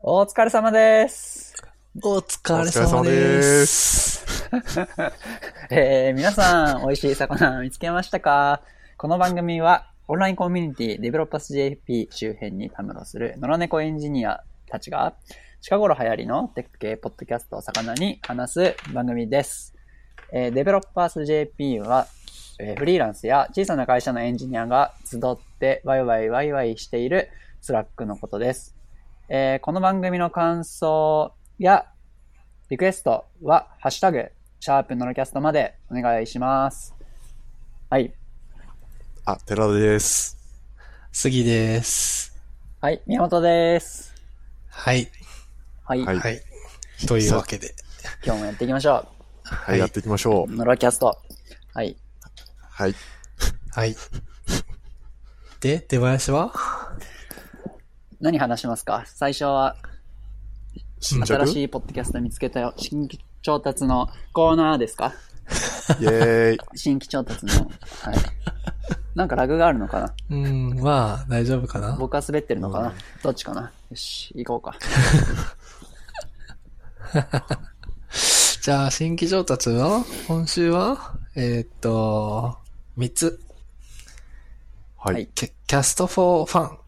[0.00, 1.54] お疲れ様です。
[2.00, 3.66] お疲れ様様で。
[3.66, 4.44] す。
[5.70, 8.62] えー、皆さん、美味しい魚見つけましたか？
[8.96, 15.14] この番組は、オンラインコミュニティデベロッパス JP 周辺にたむろする野良猫エンジニアたちが、
[15.60, 19.74] 近頃流行りのテック系ポッドキャストを魚に話す番組です。
[20.30, 22.06] えーデベロッパース JP は、
[22.60, 25.20] えーフリーランスや小さな会社のエンジニアが集っ
[25.58, 27.30] てワイワイワイワイしている
[27.60, 28.77] Slack のことです。
[29.30, 31.84] えーこの番組の感想や
[32.70, 36.94] リクエストは、ハッシュタグ、シャープノロキャストまでお願いします。
[37.90, 38.14] はい。
[39.26, 40.38] あ、寺田です。
[41.12, 42.34] 杉です。
[42.80, 44.14] はい、宮本です。
[44.70, 45.10] はい。
[45.84, 46.04] はい。
[46.06, 46.40] はいはい。
[47.06, 47.74] というわけで。
[48.24, 49.06] 今日もやっていきましょ
[49.44, 50.50] はい、やっていきましょう。
[50.50, 50.56] う。
[50.56, 51.18] ノロキャスト。
[51.74, 51.98] はい。
[52.70, 52.94] はい。
[53.72, 53.94] はい。
[55.60, 56.52] で、出囃子は？
[58.20, 59.04] 何話しますか？
[59.06, 59.76] 最初は、
[61.00, 62.74] 新しいポッドキャスト見つけたよ。
[62.76, 65.14] 新規調達のコーナーですか？
[66.00, 66.58] イェーイ。
[66.74, 67.52] 新規調達の。
[67.52, 67.70] はい。
[69.14, 70.12] なんかラグがあるのかな？
[70.30, 71.96] うん、まあ、大丈夫かな？
[71.96, 72.92] 僕は滑ってるのかな？
[73.22, 73.70] どっちかな？
[73.90, 74.76] よし、行こうか。
[78.60, 81.14] じゃあ、新規上達は今週は？
[81.36, 82.58] えーっと、
[82.98, 83.40] 3つ。
[84.96, 85.26] ははいい。
[85.28, 86.78] キャキャストフォーファン。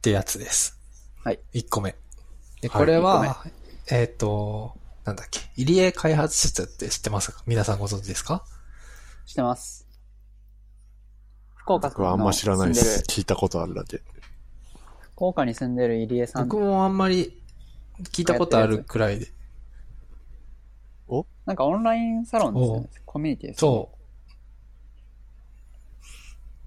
[0.00, 0.78] うんってやつです。
[1.22, 1.40] はい。
[1.52, 1.94] 1個目。
[2.62, 3.44] で、はいこれは、
[3.90, 7.42] えーっと、なんだっけ、入江開発室って知ってますか？
[7.46, 8.42] 皆さんご存知ですか？
[9.26, 9.86] 知ってます。
[11.54, 12.74] 福岡僕はあんま知らないで。
[12.76, 14.00] す聞いたことあるだけ。
[15.16, 16.48] 福岡に住んでる入江さん。
[16.48, 17.38] 僕もあんまり
[18.04, 19.26] 聞いたことあるくらいで。
[21.44, 22.88] なんかオンラインサロンですよね。
[23.04, 23.76] コミュニティですよね。
[23.76, 23.98] そ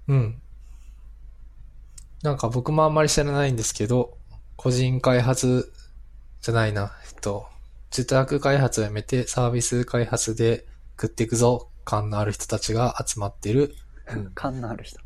[0.06, 0.12] う。
[0.12, 0.40] うん。
[2.24, 4.16] なんか僕もあんまり知らないんですけど、
[4.56, 5.70] 個人開発
[6.40, 7.46] じゃないな、えっと、
[7.90, 10.64] 自宅開発をやめてサービス開発で
[10.98, 13.76] 食っていくぞ感のある人たちが集まってる
[14.34, 14.98] 感のある人。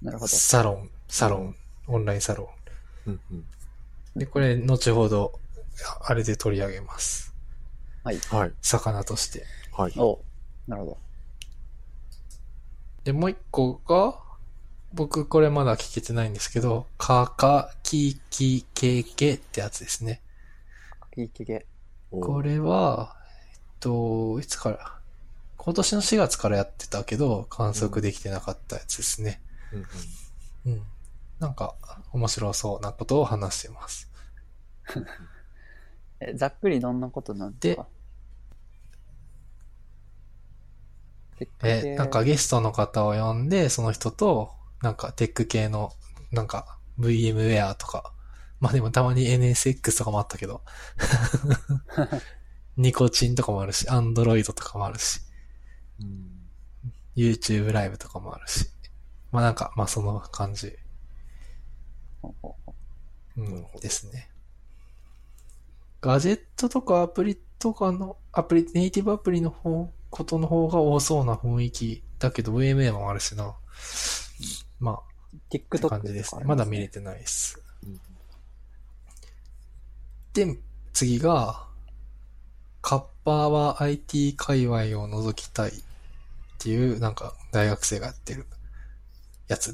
[0.00, 0.28] なるほど。
[0.28, 2.50] サロン、サロン、オンラインサロ
[3.04, 3.36] うんうん。
[3.36, 3.44] ン。
[4.16, 5.38] で、これ後ほど、
[6.00, 7.34] あれで取り上げます。
[8.04, 8.18] はい。
[8.30, 8.52] はい。
[8.62, 9.44] 魚として。
[9.72, 9.92] はい。
[9.98, 10.18] お
[10.66, 10.98] なるほど。
[13.04, 14.27] で、もう一個が、
[14.92, 20.20] 僕これまだ聞けてないんですけど、かかききけけってやつですね。
[21.16, 21.66] いいけ
[22.10, 23.16] これは、
[23.52, 25.00] えっと、いつから、
[25.56, 29.40] 今年の4月からやってたけど、観測できてなかったやつですね。
[29.72, 29.86] うんうん
[30.66, 30.82] うん。
[31.38, 31.74] なんか、
[32.12, 34.08] 面白そうなことを話してます。
[36.20, 37.88] えざっくりどんなことなんですか？
[41.62, 45.92] え、なんかゲストの方を呼んで、その人と、なんかテック系の、
[46.30, 48.12] なんか VMware とか、
[48.60, 50.62] まあでもたまに NSX とかもあったけど、
[52.76, 55.20] ニコチンとかもあるし、Android とかもあるし、
[56.00, 56.38] うん。
[57.16, 58.68] YouTube ライブとかもあるし、
[59.32, 60.76] まあなんか、まあその感じ、
[62.22, 62.34] ほ
[63.36, 64.30] うんですね。
[66.00, 73.56] ガジェットとかアプリとかの、アプリ、ネイティブアプリの方、ことの方が多そうな雰囲気だけど、VMA もあるしな。
[74.80, 75.02] まあ、
[75.32, 76.44] うって TikTok 感じですね。
[76.44, 77.60] ますだ見れてないです。
[77.84, 78.00] うん
[80.34, 80.56] で、
[80.92, 81.66] 次が、
[82.80, 85.72] カッパーは IT 界隈を覗きたいっ
[86.58, 88.46] ていう、なんか大学生がやってる
[89.48, 89.70] やつ。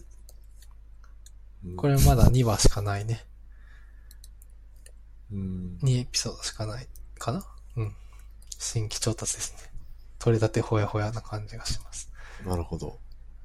[1.64, 3.24] うんこれまだ2話しかないね。
[5.32, 5.78] うん。
[5.82, 6.86] 2エピソードしかない
[7.18, 7.94] かなうん。
[8.58, 9.70] 新規調達ですね。
[10.18, 12.10] 取れたてほやほやな感じがします。
[12.44, 12.98] なるほど。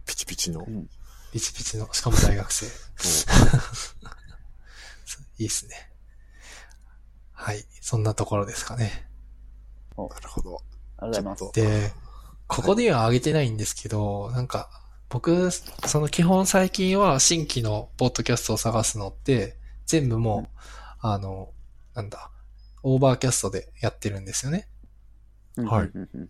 [0.05, 0.65] ピチピチの。
[0.67, 0.89] うん
[1.31, 2.65] ピチピチの、しかも大学生。
[5.37, 5.89] いいっすね。
[7.31, 7.63] はい。
[7.81, 9.07] そんなところですかね。
[9.97, 10.61] なるほど。
[10.97, 11.93] ありがとうございますで、
[12.47, 14.69] ここでは上げてないんですけど、なんか、
[15.09, 20.57] 僕、その基本最近は新規のポッドキャストを探すのって、全部もう、
[21.01, 21.51] あの、
[21.95, 22.31] なんだ、
[22.83, 24.67] Overcast でやってるんですよね。
[25.57, 26.29] はいうんうんうん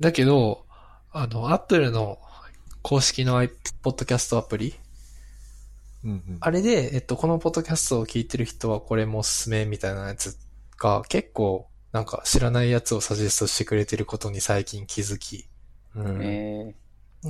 [0.00, 0.66] だけど、
[1.12, 2.18] あの、アップルの
[2.84, 4.74] 公式の iPodcast アプリ、
[6.04, 6.36] うんうん。
[6.38, 10.36] あれで、えっと、このポッドキャストを聞いてる人はこれもおすすめみたいなやつ
[10.78, 15.46] が結構、なんか知らないやつをサジェストしてくれてることに最近気づき、
[15.96, 16.22] うん。
[16.22, 16.74] え。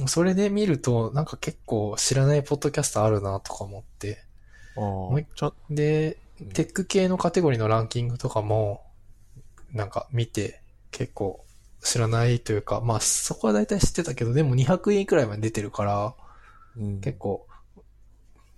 [0.09, 4.25] それで見ると、なんか結構知らないポッドキャストあるなとか思って。
[4.77, 8.83] あもうでうん、テック系のカテゴリーのランキングとかも、
[9.73, 10.61] なんか見て、
[10.91, 11.45] 結構
[11.85, 16.15] 知らないというか、まあそこは大体知ってたけど、でも200円くらいまで出てるから、
[16.77, 17.47] うん結構、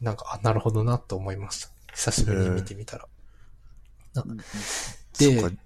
[0.00, 1.68] なんか、あなるほどなと思いました。
[1.92, 3.06] 久しぶりに見てみたら。
[4.24, 4.36] うん
[5.18, 5.56] でそっか、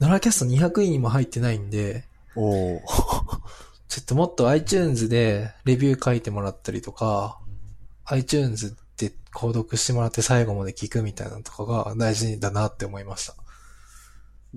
[0.00, 2.04] ノラキャスト200位にも入ってないんで、
[2.34, 2.80] おー
[3.88, 7.38] ちょっともっと iTunes でレビュー書いてもらったりとか、
[8.06, 13.34] iTunes で購読してもらって最後まで聞くみたいなのとかが大事だなって思いました。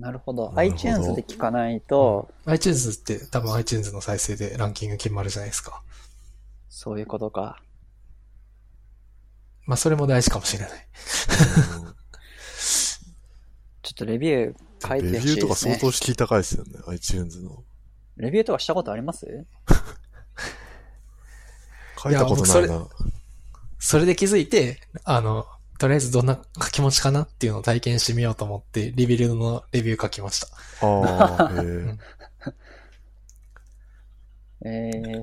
[0.02, 0.48] なるほど。
[0.48, 5.82] ほど iTunes で聞かないと、iTunes って多分 iTunes の再生でランキング決まるじゃないですか。
[6.68, 7.62] そういうことか。
[9.66, 10.86] まあそれも大事かもしれない。
[13.82, 15.80] ちょっとレビュー書いてレビューとかほしいですね相。
[15.80, 17.62] 当敷居高いですよね、iTunes の。
[18.16, 19.26] レビューとかしたことあります？
[22.02, 22.88] 書いたことないいやな。
[23.78, 25.46] それで気づいて、あの、
[25.82, 30.46] とりあえずどんな書き持ちかなっていうのを体験してみようと思って、リビルドのレビュー書きました。
[30.86, 31.96] ああ、 へ
[34.64, 35.22] えー、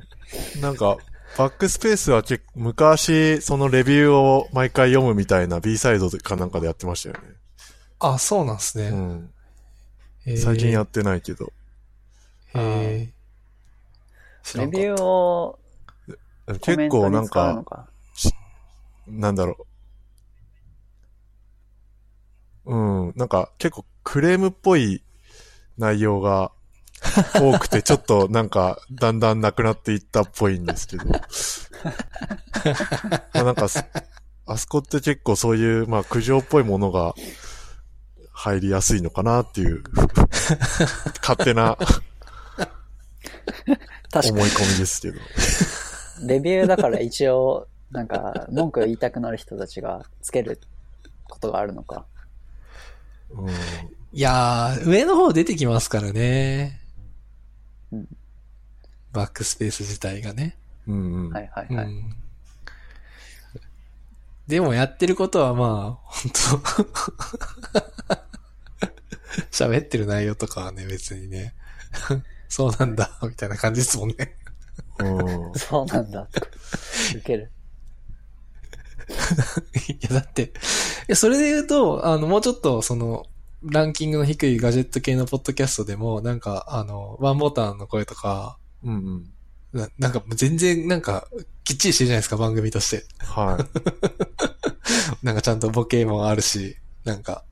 [0.57, 0.59] え。
[0.59, 0.97] なんか、
[1.38, 7.35] バックスペースは結構昔、そのレビューを毎回読むみたいな B サイドかなんかでやってましたよね。
[8.00, 8.89] あ、そうなんですね。
[8.89, 9.33] うん。
[10.25, 11.53] へー最近やってないけど。
[12.53, 13.09] へー
[14.44, 15.57] 知らんかレビューを
[16.61, 17.88] 結構なんか。
[19.07, 19.69] なんだろう。
[22.69, 22.75] う
[23.10, 23.13] ん。
[23.16, 25.04] なんか結構クレームっぽい
[25.77, 26.51] 内容が
[27.33, 31.06] 多くて、 ちょっとなんかだんだんなくなっていったっぽいんですけど。
[31.10, 31.19] ま
[33.42, 33.83] あなんかす、
[34.45, 37.16] あそこって結構そういう、まあ苦情っぽいものが
[38.31, 39.83] 入りやすいのかなっていう、
[41.21, 41.75] 勝手な
[44.13, 45.18] 思い込みですけど。
[46.21, 50.60] に、レビューだから一応、なんか、文句を言いたくなる人たちがつける
[51.24, 52.06] ことがあるのか。
[53.31, 53.49] うん。
[53.49, 56.79] いやー、上の方出てきますからね。
[57.91, 58.07] うん
[59.11, 60.55] バックスペース自体がね。
[60.87, 61.31] うんうん。
[61.31, 61.85] はいはいはい。
[61.85, 62.15] うん。
[64.47, 66.39] でもやってることはまあ、本当
[69.51, 71.53] 喋ってる内容とかはね、別にね。
[72.49, 74.35] そうなんだ、みたいな感じですもんね。
[74.99, 76.27] うんそうなんだ。
[77.15, 77.51] 受ける。
[79.87, 80.51] いや、だって、い
[81.09, 83.25] や、それで言うと、あの、もうちょっと、その、
[83.63, 89.31] ランキングの低いガジェット系のポッドキャストでも、なんか、あの、ワンボタンの声とか、うんうん。
[89.73, 91.27] ななんか、全然、なんか、
[91.63, 93.06] きっちりしてるじゃないですか、番組として。
[93.19, 95.25] はい。
[95.25, 97.44] なんかちゃんとボケもあるし、なんか、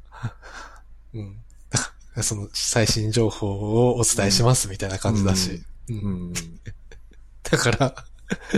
[1.13, 1.37] うん。
[2.21, 3.47] その最新情報
[3.89, 5.63] をお伝えしますみたいな感じだし。
[5.89, 6.33] うんうん。
[7.43, 8.05] だから、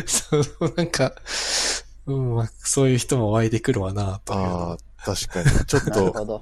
[0.05, 1.13] そのなんか、
[2.05, 4.39] うん、まあ、そういう人も湧いてくるわな、という。
[4.39, 5.49] ああ、確かに。
[5.65, 6.41] ちょっと、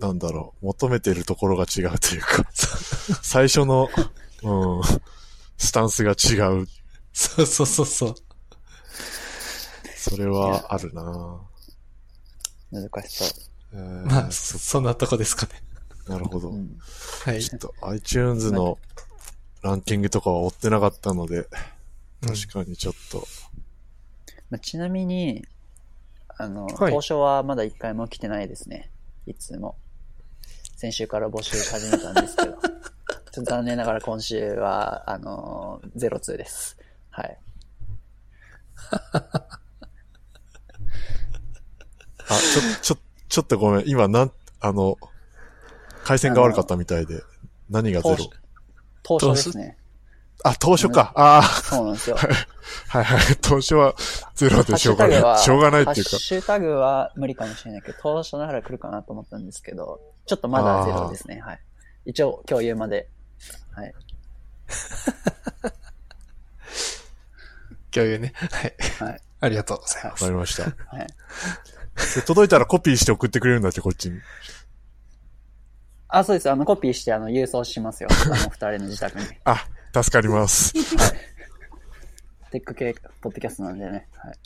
[0.00, 0.08] な。
[0.08, 2.44] なんだろう、求めてるところが違うというか、
[3.22, 3.88] 最初の、
[4.42, 4.82] うん、
[5.58, 6.68] スタンスが違う。
[7.12, 8.14] そうそうそうそう。
[9.96, 11.40] それはあるな
[12.70, 13.24] 難しそ
[13.72, 15.52] えーまあ、そそんなとこですかね。
[16.06, 16.54] なるほどう。
[16.54, 16.56] う。
[16.56, 16.78] ん。
[17.24, 17.44] はい。
[17.44, 18.78] ちょっと iTunes の
[19.62, 21.46] ランキングとかは追ってなかったので、うん
[22.20, 23.26] 確かにちょっと、
[24.50, 25.42] まあ、ちなみに、
[26.40, 28.90] あの、はい交渉はまだ一回も来てないですね。
[29.26, 29.76] いつも。
[30.76, 32.52] 先週から募集始めたんですけど。
[33.32, 36.76] ちょっと残念ながら今週は、あの、02です。
[37.10, 37.38] はい。
[38.92, 39.58] あ、
[42.82, 42.96] ちょ、ちょ、
[43.28, 43.88] ちょっとごめん。
[43.88, 44.96] 今、なん、あの、
[46.02, 47.22] 回線が悪かったみたいで、
[47.68, 48.30] 何がゼロ？
[49.02, 49.76] 当初ですね。
[50.44, 51.12] あ、当初か。
[51.14, 52.16] あそうなんですよ。
[52.18, 52.26] あ、
[52.98, 53.36] はいはい。
[53.40, 53.94] 当初は
[54.34, 55.38] ゼロでしょうがない。
[55.38, 56.18] しょうがないっていうかハッ。
[56.18, 61.40] シュタグは無理かもしれないけど、当初なら来るかなと思ったんですけど、ちょっとまだゼロですね。
[61.40, 61.60] はい。
[62.06, 63.08] 一応、共有まで。
[63.72, 63.94] はい。
[67.90, 68.32] 共有ね。
[68.34, 68.74] はい。
[69.00, 69.20] はい。
[69.40, 70.24] ありがとうございます。
[70.24, 70.62] わかりました。
[70.64, 70.70] は
[71.02, 71.06] い。
[72.14, 74.20] で届いたらコピーして送ってくれるんだって、こっちに。
[76.08, 76.50] あ、そうです。
[76.50, 78.08] あの、コピーして、あの、郵送しますよ。
[78.10, 79.26] あの、二人の自宅に。
[79.44, 80.72] あ、助かります。
[82.50, 84.08] テック系、ポッドキャストなんでね。
[84.16, 84.38] はい。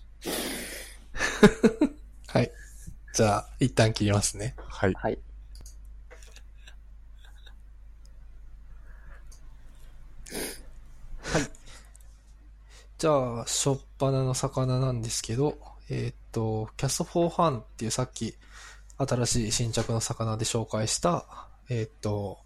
[2.28, 2.52] はい。
[3.14, 4.54] じゃあ、一旦切りますね。
[4.58, 4.94] はい。
[4.94, 5.18] はい。
[13.04, 15.58] じゃあ、しょっぱなの魚なんですけど、
[15.90, 18.34] えーっと、キャストフォーハンっていうさっき、
[18.96, 21.26] 新しい新着の魚で紹介した、
[21.68, 22.38] えーっと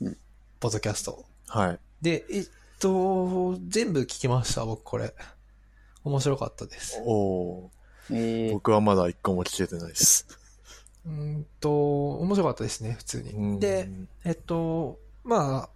[0.00, 0.16] うん、
[0.60, 1.29] ポッドキャスト。
[1.50, 1.80] はい。
[2.00, 2.46] で、えっ
[2.78, 5.12] と、全部聞きました、僕これ。
[6.04, 7.02] 面白かったです。
[7.04, 7.68] おー
[8.12, 10.26] えー、僕はまだ一個も聞けてないです。
[11.04, 13.58] うーんと、面白かったですね、普通に。
[13.58, 13.88] で、
[14.24, 15.70] えっと、まあ、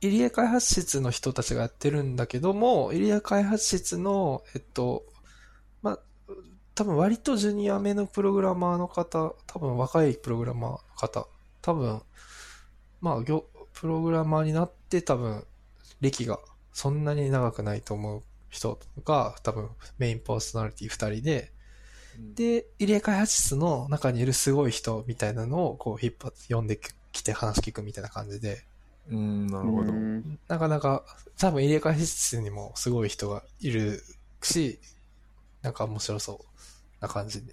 [0.00, 5.04] 入江開発室の人たちがやってるんだけども、入江開発室の、えっと、
[5.82, 5.98] まあ、
[6.74, 11.26] 多分割とジュニア目のプログラマーの方、多分若いプログラマーの方、
[11.60, 12.00] 多分、
[13.02, 13.44] まあ、業
[13.76, 15.44] プログラマーになって多分、
[16.00, 16.40] 歴が
[16.72, 19.68] そんなに長くないと思う人が多分
[19.98, 21.52] メインパーソナリティ2人で、
[22.34, 26.80] で、入れ開発室の中にいるすごい人みたいなのをこう引っ張って呼んで
[27.12, 28.64] きて話聞くみたいな感じで、
[29.10, 29.92] うん、なるほど。
[29.92, 31.04] うんなかなか
[31.38, 34.02] 多分入れ開発室にもすごい人がいる
[34.42, 34.78] し、
[35.60, 37.46] なんか面白そうな感じに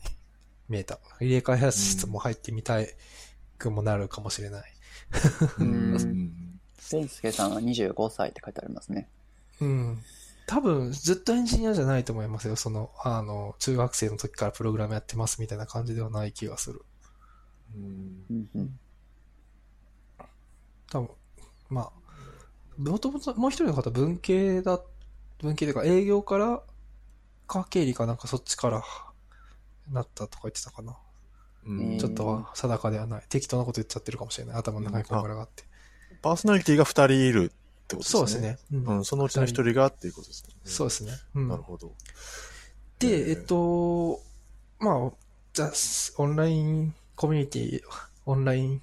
[0.69, 0.99] 見えた。
[1.19, 2.87] 入れ開発室も入ってみたい
[3.57, 4.72] くもなるかもしれない。
[5.59, 6.59] ううん。
[6.79, 7.53] せいすけさん。
[7.53, 9.09] は25歳って書いてありますね。
[9.61, 10.05] うん。
[10.45, 12.55] 多分ずっとエンジニアじゃないと思いますよ。
[12.55, 16.85] その、あの、中学生の時からプログラムやってますみたいな感じではない気がする。
[17.75, 18.79] うん。
[20.89, 21.09] 多分、
[21.69, 21.91] まあ、
[22.77, 24.81] もともともう一人の方文系だ、
[25.39, 26.63] 文系というか営業から、
[27.47, 28.17] か経理かなん。
[28.17, 28.83] かそっちから
[29.91, 30.97] なったとか言ってたかな。
[31.65, 33.23] うんちょっとは定かではない。
[33.29, 34.55] 適当なこと言っちゃってるかもしれない。
[34.57, 35.63] 頭の中にこんがらがって。
[36.21, 38.11] パーソナリティが2人いるってことですね。
[38.11, 38.57] そうですね。
[38.71, 40.55] うんうん、そのうちの1人がっていうことですね。
[40.63, 41.11] そうですね。
[41.35, 41.93] うんなるほど。
[42.99, 44.21] で、えっと、
[44.79, 45.11] まあ、
[45.53, 45.71] じゃあ、
[46.17, 47.81] オンラインコミュニティ、
[48.25, 48.81] オンライン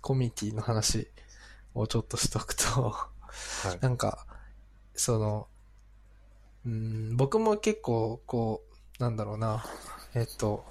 [0.00, 1.08] コミュニティの話
[1.74, 3.08] をちょっとしとくと、は
[3.74, 3.78] い。
[3.80, 4.26] なんか、
[4.94, 5.48] その、
[6.64, 8.62] うん、僕も結構、こ
[8.98, 9.64] う、なんだろうな、
[10.14, 10.64] えっと、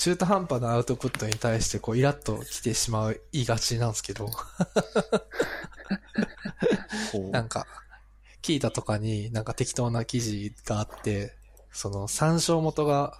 [0.00, 4.30] 中途半端なアウトプットに対して、こう、イラッと来てしまいがちなんですけど、
[7.30, 7.66] なんか、
[8.40, 11.34] 聞いたとかになんか適当な記事があって、
[11.70, 13.18] その参照元が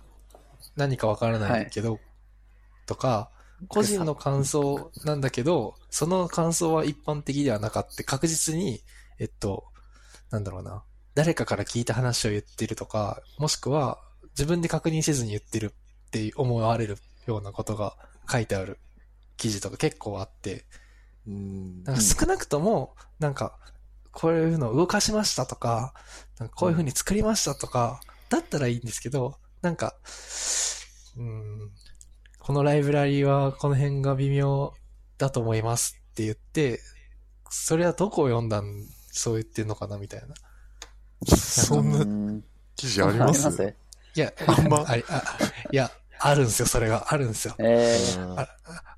[0.75, 2.00] 何かわからないけど、
[2.87, 3.30] とか、
[3.68, 8.02] 個人の感想なんだけど、その感想は一般的ではなかった。
[8.04, 8.80] 確実に、
[9.18, 9.66] えっと、
[10.30, 10.82] なんだろうな。
[11.14, 13.99] 誰かから聞いた話を言ってるとか、もしくは
[14.30, 15.75] 自分で確認せずに言ってる
[16.10, 17.96] って思われるようなことが
[18.28, 18.78] 書いてある
[19.36, 20.64] 記事とか結構あって、
[21.26, 21.84] うん。
[21.84, 23.56] なんか少なくとも、なんか、
[24.10, 25.94] こういうのを動かしましたとか、
[26.38, 29.94] なんかこういう風に作りましたとか、だったらいいんですけど、なんか、
[31.16, 31.70] うん、
[32.40, 34.74] このライブラリーはこの辺が微妙
[35.16, 36.80] だと思いますって言って、
[37.50, 40.34] それはどこを読んだん、そう言ってんのかなみたいな。
[41.36, 43.46] そんなうん記事あります？
[43.46, 43.76] あります
[44.14, 44.84] いや、あんま？
[44.86, 45.22] ありあ
[45.72, 47.06] いや、あるんですよ、それが。
[47.12, 47.54] あるんですよ。
[47.58, 47.96] え
[48.36, 48.48] あ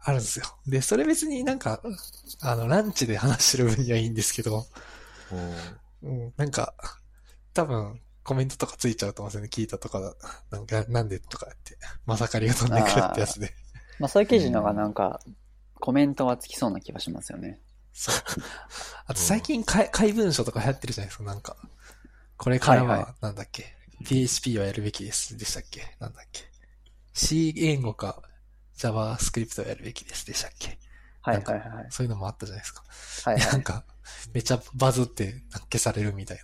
[0.01, 0.45] あるんですよ。
[0.67, 1.81] で、それ別になんか、
[2.41, 4.67] あの、ランチで話してる分にはいいんですけど、
[6.03, 6.75] うん、なんか、
[7.55, 9.49] 多分、コメントとかついちゃうと思うんですよね。
[9.53, 10.15] 聞いたとかだ、
[10.51, 11.77] なんか、なんでとかって、
[12.07, 13.49] まさかりが飛んでくるってやつで。
[13.49, 13.51] ー、
[13.99, 15.21] まあそういう記事のがなんか、
[15.75, 17.61] コメントはつきそうな気がしますよね。
[17.93, 18.15] そう。
[19.07, 21.57] あと最近、怪怪文書とか流行ってるじゃないですか、なんか。
[22.37, 25.37] これからはいはは、なんだっけ、PHP はやるべきです。
[25.37, 25.97] でしたっけ？
[25.99, 26.43] なんだっけ
[27.13, 28.23] ?C 言語か
[28.77, 30.27] JavaScript をやるべきです。
[30.27, 30.79] でしたっけ？
[31.21, 31.87] はいはいはい。
[31.91, 32.85] そういうのもあったじゃないですか。
[33.31, 33.63] はいはないん。
[33.63, 33.85] か、
[34.35, 36.43] めっちゃバズって消されるみたいな。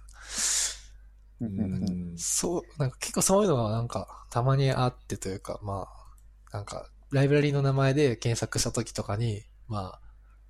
[1.40, 5.88] うんそう、なんか結構そういうのがなんかたまにあってというか、ま
[6.52, 10.00] あ、なんかライブラリの名前で検索した時とかに、まあ、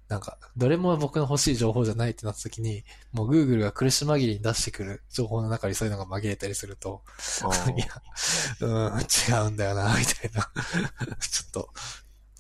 [0.08, 7.02] なんか、どれも僕の欲しい情報じゃないってなった時に、もう Google が苦し紛れに出してくる情報の中にそういうのが紛れたりすると、
[7.76, 7.86] いや、
[8.60, 10.50] うん、違うんだよな、みたいな。
[11.20, 11.72] ちょっと、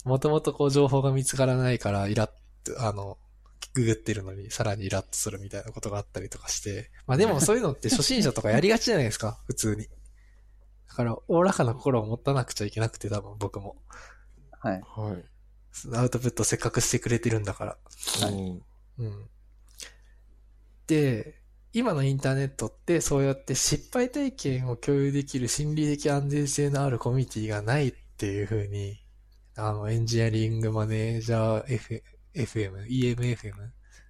[0.04, 2.30] もともとこう情報が見つからないから、イラッ
[2.64, 3.18] と、あの、
[3.74, 6.90] ググってるのにさらにイラッとするみたいなことがあったりとかして。
[7.06, 9.88] まあでもそういうのって初心者とかやりがちじゃないですか、 普通に。
[10.88, 13.76] だから、おおらかな心を持たなくちゃいけなくて、多分僕も。
[14.60, 14.82] はい。
[14.84, 15.24] はい。
[15.94, 17.78] アウトプットせっかくしてくれてるんだから。
[18.28, 18.62] うん。
[18.98, 19.28] うん。
[20.86, 21.40] で、
[21.72, 28.98] 今のインターネットってそうやって失敗体験を共有できる心理的安全性のあるコミュニティがないっていうふうに、
[29.56, 32.02] あの、エンジニアリングマネージャー F
[32.34, 33.52] FM、EMFM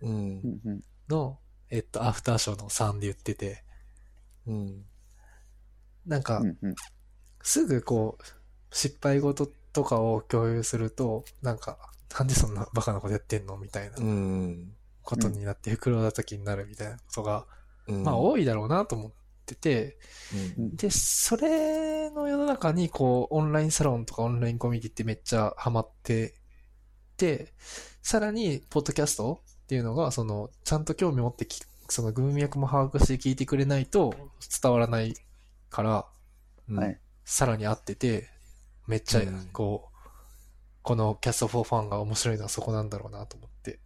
[0.03, 0.43] うん。
[1.09, 1.39] の、
[1.71, 3.65] えっと、アフターショーの3で言ってて、
[4.47, 4.85] うん。
[6.07, 6.75] なんかう、んうん。
[7.43, 8.25] すぐこう、
[8.71, 11.79] 失敗事とかを共有すると、なんか、
[12.19, 14.73] なんでそんなバカなことやってんのみたいなうん
[15.03, 17.47] ことになって袋叩きになるみたいなことが、
[17.87, 18.03] うん。
[18.03, 19.13] まあ多いだろうなと思っ
[19.47, 19.99] てて、
[20.59, 20.77] うん。
[20.77, 26.35] で、それの世の中にこう、オンラインサロンとかオンラインコミュニティってめっちゃハマって
[27.17, 27.53] て、
[28.03, 34.15] さらに、ポッドキャストっていうのが、その、ちゃんと興味持ってき、その文脈も把握して聞いてくれないと
[34.63, 35.15] 伝わらない
[35.69, 36.07] から、
[36.69, 36.79] うん。
[36.79, 36.99] はい。
[37.25, 38.31] さらに合ってて、
[38.89, 40.09] めっちゃうん、こう、
[40.83, 43.79] このキャスト4ファンが面白いのはそこなんだろうなと思って。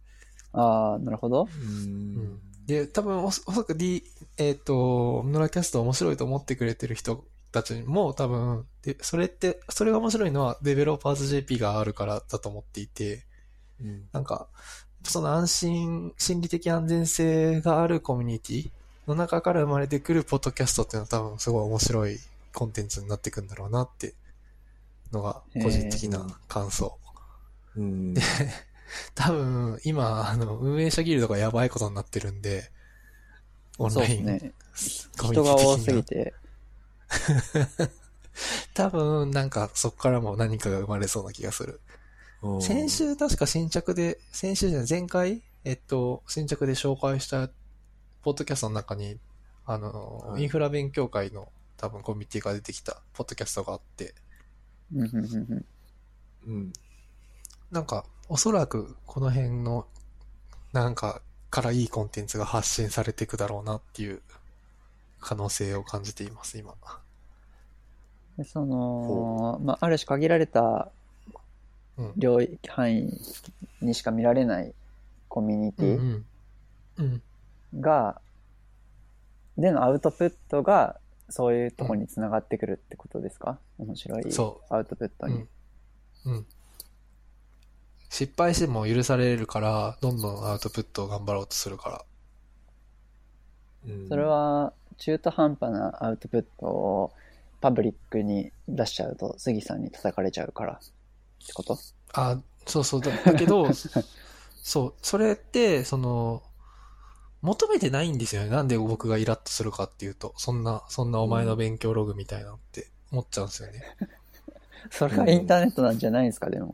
[0.53, 1.47] ああ、なるほど。
[1.61, 4.03] うんで、多分おそ、おそらく D、
[4.37, 13.25] えっ、と、ノラキャスト面白いと思ってくれてる人たちも多分、で、それって、それが面白いのはデベロッパーズ JP があるからだと思っていて、
[13.81, 14.07] うん。
[14.13, 14.47] なんか、
[15.03, 18.71] その安心、心理的安全性があるコミュニティ
[19.07, 22.17] の中から生まれてくるポッドキャストっていうのは多分すごい面白い
[22.53, 24.13] コンテンツになっていくんだろうなって
[25.13, 26.97] のが個人的な感想。
[27.75, 28.13] うん。
[29.15, 32.71] 多分、今、あの、運営者ギルドがやばいことになってるんで、
[33.77, 34.53] オンライン、ね。
[34.75, 36.33] 人が多すぎて、
[38.73, 41.79] 多分、なんかそこからも何かが生まれそうな気がする。
[42.41, 47.49] うん先週確か新着で、先週じゃない、前回、えっと、新着で紹介した、
[48.21, 49.17] ポッドキャストの中に、
[49.65, 54.13] あの、はいインフラ勉強会の多分コミュニティが出てきたポッドキャストがあって、
[54.93, 55.65] うんうんうんうん
[56.45, 56.73] うん。
[57.71, 59.85] なんか、おそらくこの辺の、
[60.71, 64.21] なんか、からいいコンテンツが発信されていくだろうなっていう
[65.19, 66.73] 可能性を感じています、今。
[68.37, 70.91] でその、まあ、ある種限られた
[71.97, 72.13] うん。
[72.17, 73.13] 領域範囲
[73.81, 74.73] にしか見られない
[75.27, 76.25] コミュニティうん、
[76.97, 77.21] うん。
[77.73, 77.81] うん。
[77.81, 78.19] が、
[79.57, 80.99] でのアウトプットが
[81.33, 85.47] そういうとこにつながってくるってことですか、面白いそアウトプットに。
[86.25, 86.33] うん。
[86.33, 86.45] うん。
[88.07, 92.05] 失敗しても許されるから、どんどんアウトプットを頑張ろうとするから。
[93.87, 97.13] うんそれ、は中途半端なアウトプットを
[97.61, 101.79] パブリックに出しちゃうと杉さんに叩かれちゃうからってこと？
[102.13, 103.01] あ、そうそう。
[103.01, 103.67] だだけど、
[104.61, 106.43] そう、それって、その、
[107.43, 108.49] 求めてないんですよね。
[108.49, 113.83] なんで僕がイラッとするかっていうと、そんな、そんなお前の勉強ログみたいなのって思っちゃうんですよね。
[114.89, 116.73] それがインターネットなんじゃないですか、でも。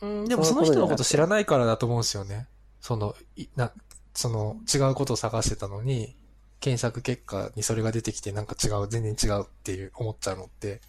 [0.00, 2.48] うん、でもその人のこと知らないからだと思うんですよね。
[2.80, 3.72] その、いな、
[4.14, 6.16] その、違うことを探してたのに、
[6.58, 10.80] 検索結果にそれが出てきてなんか違う、全然違うっていう思っちゃうのって、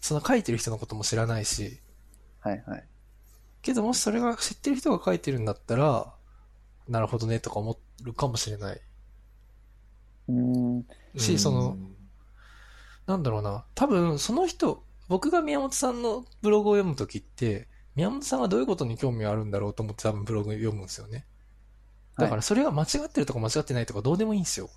[0.00, 1.78] その書いてる人のことも知らないし、
[2.40, 2.84] はいはい。
[3.60, 6.14] けどもしそれが知ってる人が書いてるんだったら、
[6.90, 8.80] なるほどねとか思るかもしれない。
[10.28, 10.34] うー
[10.78, 10.84] ん。
[11.16, 11.78] し、その、
[13.06, 21.26] なんだろうな、多分その人、僕が宮本さんのブログを読むときって、宮本さんがどういうことに興味があるんだろうと思って多分ブログ読むんですよね。
[22.18, 24.70] だからそれが間違ってるとか間違ってないとかどうでもいいんですよ。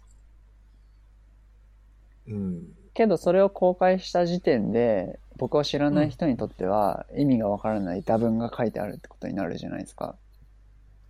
[2.27, 2.63] うん。
[2.93, 10.15] けどそれを公開した時点で僕を知らない人にとっては意味がわからない打文が書いてあるってことになるじゃないですか。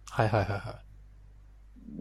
[0.10, 0.83] はいはいはいはい。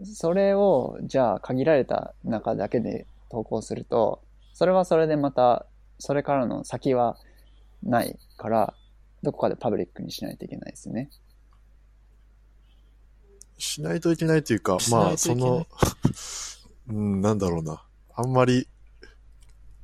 [0.03, 4.21] それをじゃあ限られた中だけで投稿すると
[4.53, 5.65] それはそれでまた
[5.99, 7.17] それからの先は
[7.83, 8.73] ないから
[9.23, 11.09] どこかでパブリックにしないといけないですよね。
[13.57, 15.65] しないといけないというか、まあ、その、
[16.89, 17.83] うん、なんだろうな。
[18.13, 18.67] あんまり、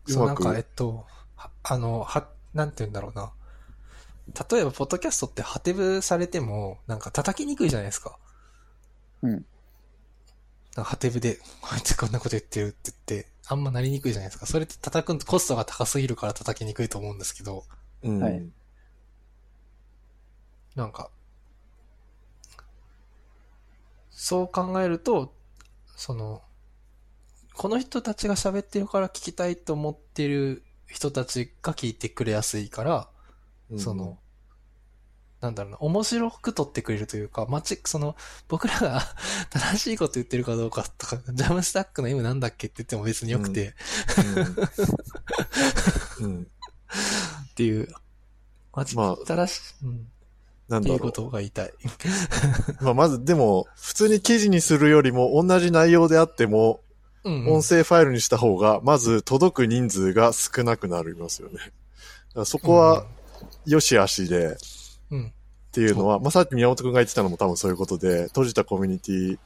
[0.06, 3.32] うそう、なんか、えっと、はあの、は、なんて言うんだろうな。
[4.52, 8.18] 例えば、ポッドキャストってハテブされても、なんか叩きにくいじゃないですか。
[9.22, 9.46] うん。
[10.80, 14.46] なんかハテブで、こいつこんなこと言ってるって言って、あんまなりにくいじゃないですか。
[14.46, 17.66] それって叩くコストが高すぎるから叩きにくいと思うんですけど、
[18.04, 18.24] うん。
[18.24, 18.50] はい
[20.76, 21.10] なんか、
[24.12, 25.34] そう考えると、
[25.98, 26.42] その、
[27.54, 33.10] この人たちが喋ってるから聞きたいと思ってる人たちが聞いてくれやすいから、
[33.72, 34.20] うんその、
[35.42, 38.16] なんだろうな、面白く撮ってくれるというか、まち、その、
[38.50, 39.02] 僕らが
[39.50, 43.74] 正しいこと言ってるかどうかとか、ジャムスタックの M なんだっけって言っても別によくて、
[46.20, 46.26] うん。
[46.26, 46.48] うん。
[47.52, 47.88] っていう、
[48.74, 50.10] まち、まあ正し、うん、っていうこ
[50.68, 51.12] なんだろう。
[51.14, 51.74] とが言いたい。
[52.82, 56.82] まあ、まず、でも、普通に記事にするよりも、同じ内容であっても、
[57.24, 61.56] うん、うん音声ファイルにした方が、まず届く人数が少なくなりますよね。
[61.56, 61.72] だか
[62.36, 63.06] らそこは、、
[63.66, 64.58] 良し悪しで、うん、うん
[65.12, 69.38] っていうのは、まあ、さっき宮本くんが言ってたのも多分そういうことで、閉じたコミュニティ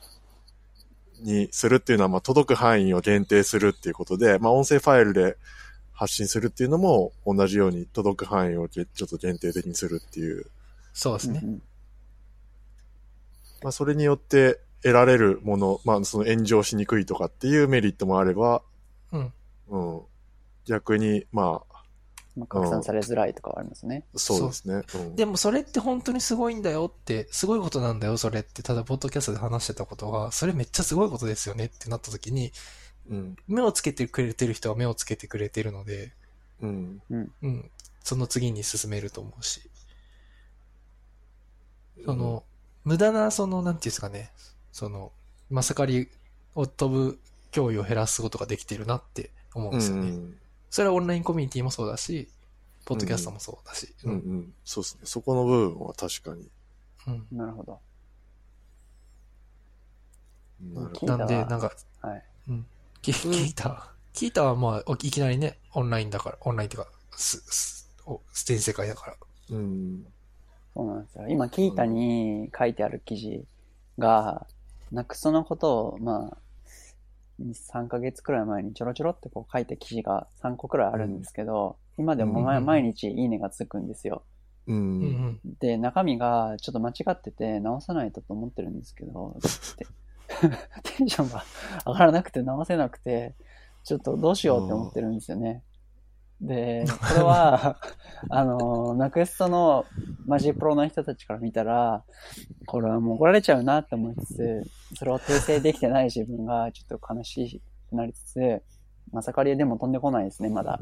[1.22, 5.38] にするっていうのは、まあ、届く範囲を限定するっていうことで、まあ、音声ファイルで
[5.94, 10.46] 発信するっていうのも、同じように届く範囲をげちょっと限定的にするっていう、
[10.94, 11.40] そうですね。
[11.44, 11.62] うんうん
[13.64, 18.62] まあ、それによって得られるもの、まあ、その炎上しにくいとかっていうメリットもあれば、
[19.14, 19.34] うん。
[19.70, 20.02] うん。
[20.66, 21.73] 逆に、まあ、
[22.36, 24.06] まあ、拡散されづらいとかはありますね。
[24.16, 24.84] そうですね。
[24.96, 32.52] うんでもそれって本当にすごいんだよって、すごいことなんだよ、それって、ただ、ポッドキャストで話してたことが、それめっちゃすごいことですよねってなった時に、
[33.10, 33.36] うん。
[33.48, 36.14] 目をつけてくれてる人は目をつけてくれてるので、
[36.62, 37.02] うん。
[37.10, 37.72] うん。
[38.04, 39.70] その次に進めると思うし。
[42.06, 42.44] その、
[42.84, 44.32] 無駄な、その、なんていうんですかね、
[44.72, 45.12] その、
[45.50, 46.10] まさかり
[46.56, 47.20] を飛ぶ
[47.52, 50.10] 脅威を減らすことができてるなって思うんうですよね。
[50.10, 50.38] ん。
[50.74, 52.28] それはオンラインコミュニティもそうだし、
[52.84, 53.94] ポッドキャストもそうだし。
[54.06, 54.54] うんうん。
[54.66, 55.02] そうですね。
[55.04, 56.50] そこの部分は確かに。
[57.06, 57.80] うんなるほど。
[61.06, 62.24] なんで、なんか、はい。
[63.04, 63.92] キ聞いた。
[64.16, 69.16] 聞いたはまあ、おいきなりね、オンラインだから、オンラインっていうか、す、す、お全世界だから。
[69.52, 69.56] ど。
[69.56, 70.08] うん。
[70.74, 71.28] そうなんですよ。
[71.28, 73.46] 今、キータに書いてある記事
[74.00, 74.48] が、
[74.92, 76.38] ナクソのことを、まあ、
[77.52, 84.24] 3ヶ月くらい前にちょろちょろってこう書いた記事が3個くらいあるんですけど、今でも毎うん毎日いいねがつくんですよ。
[84.68, 84.74] う。
[84.74, 89.36] うんんで、中身がちょっと間違ってて直さないとと思ってるんですけど、
[89.78, 89.86] て
[90.98, 91.44] テンションが
[91.86, 93.36] 上がらなくて直せなくて、
[93.84, 95.64] ちょっとどうしようって思ってるんですよね。
[96.44, 97.78] で、これは、
[98.30, 99.86] あの、ナクストの
[100.26, 102.04] マジプロの人たちから見たら、
[102.66, 104.64] これはもう怒られちゃうなって思いつつ、
[104.98, 108.62] それを訂正できてない自分がちょっと悲しくなりつつ、
[109.12, 110.80] まさかりでも飛んでこないですね、まだ。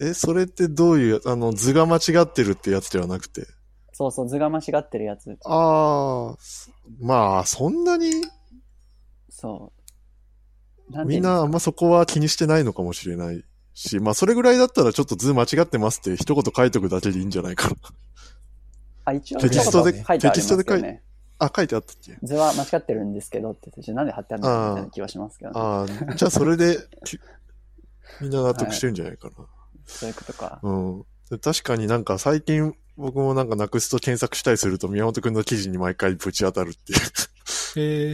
[0.00, 3.46] え、それってどういう、あの、図が間違ってるってやつではなくて？
[3.92, 5.36] そうそう、図が間違ってるやつ。
[5.44, 6.36] ああ、
[7.00, 8.12] まあ、そんなに、
[9.28, 9.82] そう。
[11.04, 17.76] みうんなあんまそこは気にしてないのかもしれないし、まあ、それぐらいだったらちょっと図間違ってますって一言書いとくだけでいいんじゃないかな。
[19.04, 21.02] あ、一応テキストで一言書いてありますテキストで書いよね。
[21.38, 22.16] あ、書いてあったっけ？
[22.22, 25.60] 図は間違ってるんですけどってなんで貼ってあるのかみたいな気はしますけどね。
[25.60, 27.18] ああ、じゃあそれで、き
[28.20, 29.34] みんな納得してるんじゃないかな。
[29.86, 30.60] そういうことか。
[30.62, 31.04] うん。
[31.30, 37.80] で確かになんか最近僕もなんかなくすと検索したりすると宮本くんの記事に毎回ぶち当たるっていう。
[37.80, 38.12] へえ。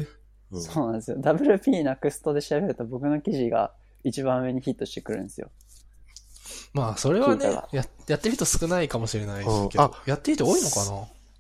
[0.52, 1.18] うんそうなんですよ。
[1.18, 5.50] WP なくすとで調べると僕の記事が一番上にヒットしてくるんですよ。
[6.72, 10.92] まあ、それはね聞いたら、や、やってる人少ないかもしれないうんけどあ、やってる人多いのかな？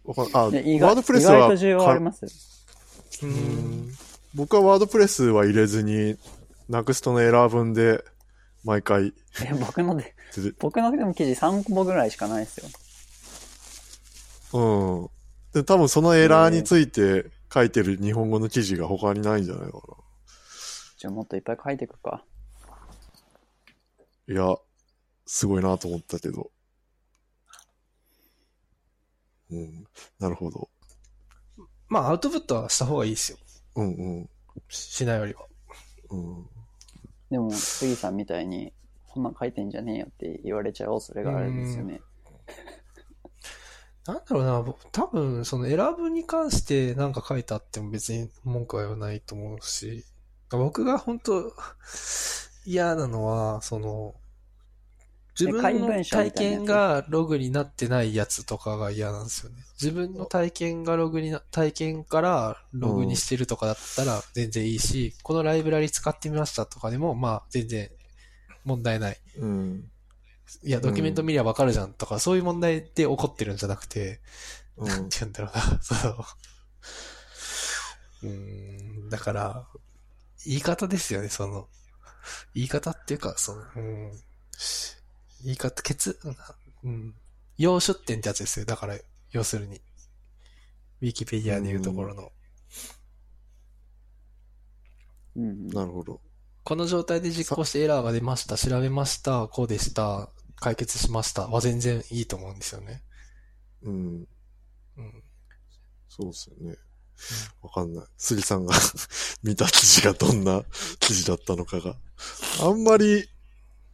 [0.04, 2.26] わかんあ、で意外ワードプレスは意外と需要あります。
[3.22, 3.92] ううんん
[4.34, 6.16] 僕はワードプレスは入れずに、
[6.68, 8.04] なくすとのエラー文で
[8.64, 12.68] 毎回え、僕ので、出て、僕のでも記事3個ぐらいしかないですよ。
[14.60, 15.08] うん。
[15.54, 19.96] で、多分そのエラーについて書いてる日本語の記事が他にないんじゃないのか
[20.98, 22.24] じゃあもっといっぱい書いていくか。
[24.28, 24.34] な。
[24.34, 24.56] いや、
[25.26, 26.50] すごいなと思ったけど。
[29.50, 29.86] うん。
[30.18, 30.68] なるほど。
[31.88, 33.38] まあ、アウトプットはした方がいいですよ。
[33.76, 34.30] うんうん。
[34.68, 35.46] ししないよりは。
[36.10, 36.46] うん。
[37.30, 38.72] でも、杉さんみたいに、
[39.08, 42.00] こんなん書いてんじゃねえよって言われちゃう恐れがあるんですよね。
[44.06, 50.04] なんだろうな、ぼ多分、その選ぶに関してなんか書いてあっても別に文句は言わないと思うし、
[50.50, 51.52] 僕が本当
[52.68, 54.14] 嫌なのは、その、
[55.40, 59.56] 自分の体験がログになってないやつとかが嫌なんですよね。
[59.80, 67.88] 自分の体験がログにな、体験からログにしてるとかだったら全然いいし、このライブラリ使ってみましたとかでも、まあ全然
[68.64, 69.16] 問題ない。
[69.38, 69.90] うん。
[70.62, 74.20] いや、ドキュメント見りゃわかるじゃんとか、そういう問題で起こってるんじゃなくて、
[74.76, 76.26] うんなんて言うんだろうな、 そう。
[78.24, 79.66] うーん、だから、
[80.44, 81.68] 言い方ですよね、その、
[82.54, 84.12] 言い方っていうか、その、うん、
[84.56, 84.96] し
[85.44, 86.18] 言い方、ケツ、
[86.82, 87.14] うん、
[87.56, 88.66] 要出典ってやつですよ。
[88.66, 88.98] だから、
[89.30, 89.80] 要するに。
[91.00, 92.32] ウィキペディアでいうところの。
[95.36, 95.68] うん。
[95.68, 96.20] なるほど。
[96.64, 103.02] この状態で実行してエラーが出ました、調べました、こうでした、解決しましたは全然いいと思うんですよね。
[103.82, 104.28] うん。
[104.96, 105.22] うん。
[106.08, 106.76] そうですよね。
[107.62, 108.04] わかんない。
[108.16, 108.74] 杉さんが
[109.42, 110.62] 見た記事がどんな
[111.00, 111.96] 記事だったのかが。
[112.62, 113.28] あんまり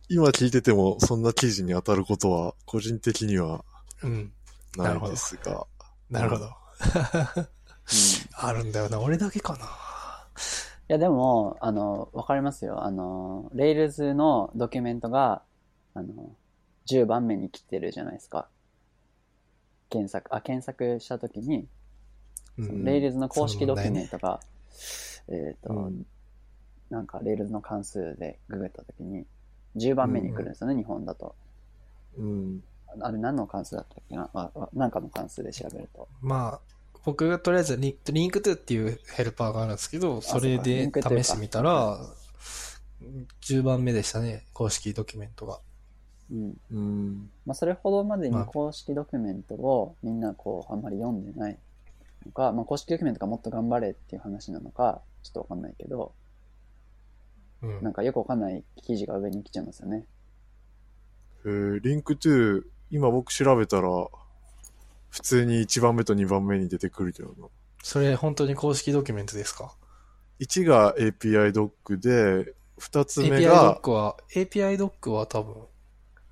[0.09, 3.65] 今聞いててもそんな記事に当たることは個人的には
[4.03, 4.33] うん。
[4.77, 5.67] ないですが。
[6.11, 6.47] なるほど。
[6.47, 6.51] うん
[8.37, 9.01] あるんだよな。
[9.01, 9.67] 俺だけかな。
[9.67, 9.69] い
[10.89, 12.85] や、でも、あの、わかりますよ。
[12.85, 15.43] あの、Rails のドキュメントが、
[15.95, 16.35] あの、
[16.87, 18.49] 10番目に来てるじゃないですか。
[19.89, 21.69] 検索、あ、検索したときに、う
[22.57, 24.19] そのん Rails の公式ドキュメント。
[24.19, 24.41] トが、
[25.29, 26.07] えっ、と、うん
[26.91, 29.25] なんか Rails の関数でググったときに、
[29.77, 31.35] 10番目に来るんですよね、日本だと。
[32.17, 32.63] うん。
[33.01, 34.31] あれ何の関数だったっけな？
[34.35, 36.09] ああなんかの関数で調べると。
[36.21, 41.99] まあ、僕がとりあえずリン link to っていうヘルパーがあるんですけど、それで試してみたら、
[43.43, 45.59] 10番目でしたね、公式ドキュメントが。
[46.31, 46.55] うん。
[46.71, 47.31] うん。
[47.45, 51.59] まあ、それほどまでにまあ公式ドキュメントをみんなこう、あんまり読んでない
[52.27, 56.13] のか、まあ、公式ドキュメントがもっと頑張れっていう話なのか、ちょっとわかんないけど、
[57.63, 60.05] うんなんかよくわかんない記事が上に来ちゃいますよね。
[61.47, 63.89] えー、 link to 今僕調べたら、
[65.11, 67.49] 普通に1番目と2番目に出てくるけどな。
[67.83, 69.75] それ本当に公式ドキュメントですか
[70.41, 75.55] ？1が API Dock で、二つ目 API ドッが、クは、API ドックは多分、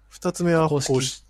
[0.08, 1.24] 二つ目は公式公式。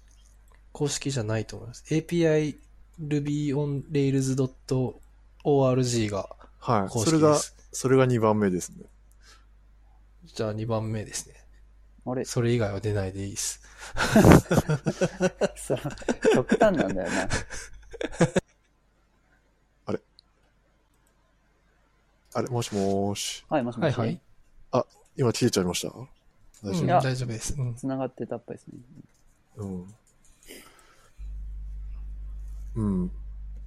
[0.72, 1.85] 公式じゃないと思います。
[1.90, 2.57] API
[3.00, 6.28] Ruby on Rails.org が
[6.59, 6.88] はい。
[6.88, 7.81] 公それが、式です。
[7.81, 8.85] それが2番目ですね。
[10.26, 11.35] じゃあ2番目ですね。
[12.07, 13.61] あれ、それ以外は出ないでいいです。
[15.57, 15.78] そう、
[16.35, 17.28] 極端なんだよな。
[22.35, 23.44] あれ、もしもーし。
[23.50, 23.98] はい、もしもし。
[23.98, 24.20] はい
[24.72, 24.87] はい。
[25.16, 25.92] 今切れちゃいました？
[26.64, 27.55] 大うん、丈夫、大丈夫です。
[27.59, 27.74] うん。
[27.74, 28.74] 繋がってたっぽいですね。
[29.57, 29.94] うん。
[32.77, 33.11] うん。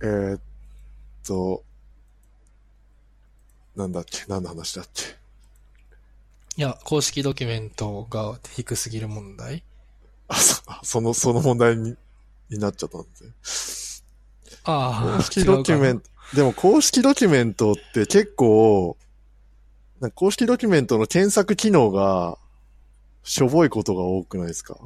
[0.02, 0.42] えーっ
[1.26, 1.64] と、
[3.76, 4.26] なんだっけ？
[4.28, 5.04] 何の話だっけ？
[6.58, 9.64] いや、公式ドキュメントが低すぎる問題。
[10.28, 11.96] あ、そあその、その問題に、
[12.50, 13.08] になっちゃったんで。
[14.64, 16.10] ああ、公式ドキュメント。
[16.32, 18.98] ト、でも公式ドキュメントって結構、
[20.00, 22.38] なんか公式ドキュメントの検索機能が、
[23.24, 24.78] しょぼいことが多くないですか？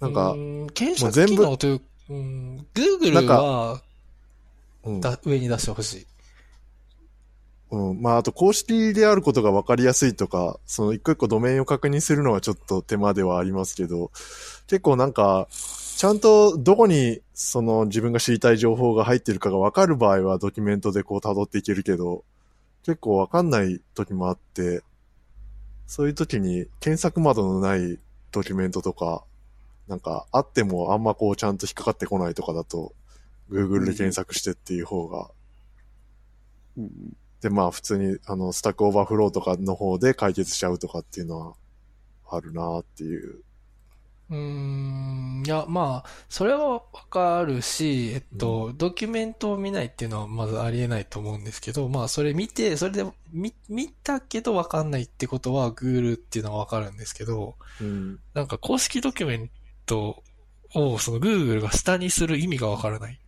[0.00, 3.82] なんかん検索機能という、うん、Google かは
[4.84, 5.00] うん。
[5.00, 6.06] だ上に出してほしい。
[7.70, 8.02] うん。
[8.02, 14.10] まあ、あと公式であることが分かりやすいとか、その一個一個ドメインを確認するのはちょっと手間ではありますけど、
[14.66, 22.24] 結構なんか、ちゃんとどこにその自分が知りたい情報が入ってるかが分かる場合はドキュメントでこう辿っていけるけど、
[22.84, 24.82] 結構分かんない時もあって、
[25.86, 27.98] そういう時に検索窓のない
[28.32, 29.22] ドキュメントとか、
[29.90, 32.94] なんかあってもあんまこうちゃんと引っかかってこないとかだと、
[33.50, 35.30] Google で検索してっていう方が。
[37.40, 41.54] で、まあ普通に、あの、 Stack Overflow とかの方で解決しちゃうとかっていうのは
[42.30, 43.42] あるなっていう。
[44.30, 58.20] うーん、いや、まあ、それはわかるし、えっと、ドキュメントを見ないっていうのはまずありえないと思うんですけど、まあ、それ見て、それで見、見たけどわかんないってことは Google っていうのはわかるんですけど、うん。
[58.32, 59.50] なんか公式ドキュメン
[59.86, 60.22] ト
[60.74, 63.20] をその Google が下にする意味がわからない。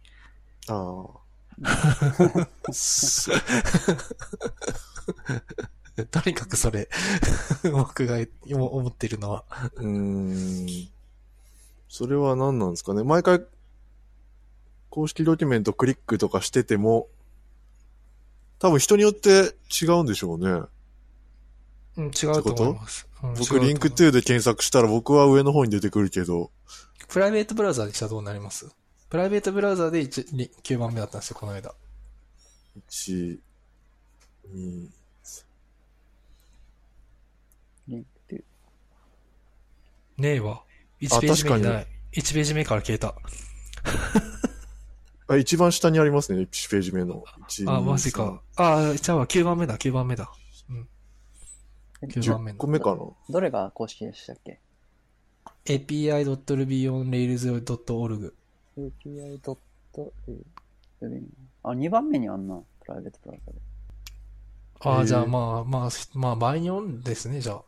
[0.68, 1.22] ああ。
[2.72, 3.32] そ
[6.10, 6.88] とにかくそれ、
[7.70, 8.16] 僕が
[8.48, 9.44] 思ってるのは。
[9.76, 10.88] うーん。
[11.88, 13.04] それは何なんですかね。
[13.04, 13.44] 毎回、
[14.88, 17.08] 公式ドキュメントクリックとかしてても、
[18.58, 20.62] 多分人によって違うんでしょうね。
[21.96, 23.07] うん、違うと思います。
[23.22, 26.50] うん僕、リンク2で検索したら僕は上の方に出てくるけど、
[27.09, 28.68] プライベートブラウザーでしたらどうなります？
[29.11, 31.74] プライベートブラウザーで1 9番目だったんですよ、この間。
[32.94, 33.38] 1、
[34.55, 34.88] 2、
[37.88, 38.42] リンクトゥ
[40.18, 40.62] ねえわ。
[41.00, 41.87] 1ページ目にない。
[42.14, 43.14] 1ページ目から消えた。
[45.28, 47.24] あ、一番下にありますね、1ページ目の。
[47.48, 48.40] 1あ、マジか。。
[48.57, 50.33] あ、じゃあ9番目だ、9番目だ。
[52.02, 52.10] うん。
[52.10, 52.66] 9番目10の個。
[52.66, 53.00] 目かな？
[53.30, 54.60] どれが公式でしたっけ
[55.64, 58.32] ？api.rubyonrails.org。
[58.78, 59.40] API.
[61.64, 63.58] あ、2番目にあんな、プライベートブラウザで。
[64.84, 67.62] ああ、じゃあまあまあ、まあ、場合によるんですね、じゃあ。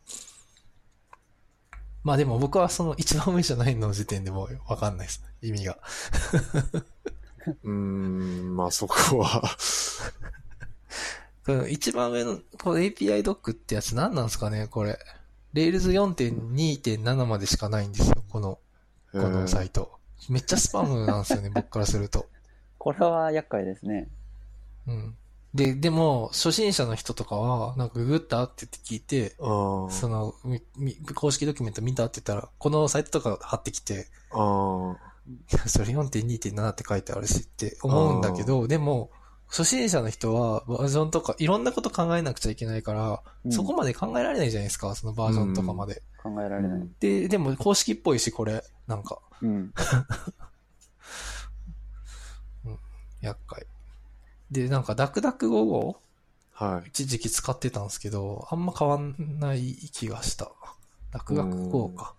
[2.03, 5.25] まあでも僕はその一番上じゃないの時点でもうわかんないです。
[5.41, 5.79] 意味が。
[7.65, 9.43] うーん、まあそこは。
[11.47, 14.99] この一番上のこの API ドックってやつ何なんですかね、これ。
[15.53, 18.59] Rails 4.2.7までしかないんですよ、この、
[19.13, 19.93] このサイト。
[20.29, 22.27] めっちゃスパムなんですよね、 僕からすると。
[22.79, 24.09] これは厄介ですね。
[24.87, 25.17] うん。
[25.53, 29.91] で、でも、初心者の人とかは、なんかググったって言って聞いて、ああ。
[29.91, 39.11] その、みみ公式ドキュメント見たって言ったら、このサイトとか貼ってきて、 それ4.2.7って書いてあるしって思うんだけど、でも、
[39.49, 46.03] 初心者の人はバージョンとかいろんなこと考えなくちゃいけないから、うんそこまで考えられないじゃないですか、そのバージョンとかまで。
[46.23, 46.89] 考えられない。
[46.99, 49.73] で、でも公式っぽいし、これ、なんか、 うん。
[53.21, 53.67] 厄介。
[54.51, 56.01] で、なんか、ダクダク5号
[56.53, 56.89] はい。
[56.89, 60.51] 一時期使ってたんですけど、あんま変わんない気がした。
[61.11, 62.15] ダクダク5か。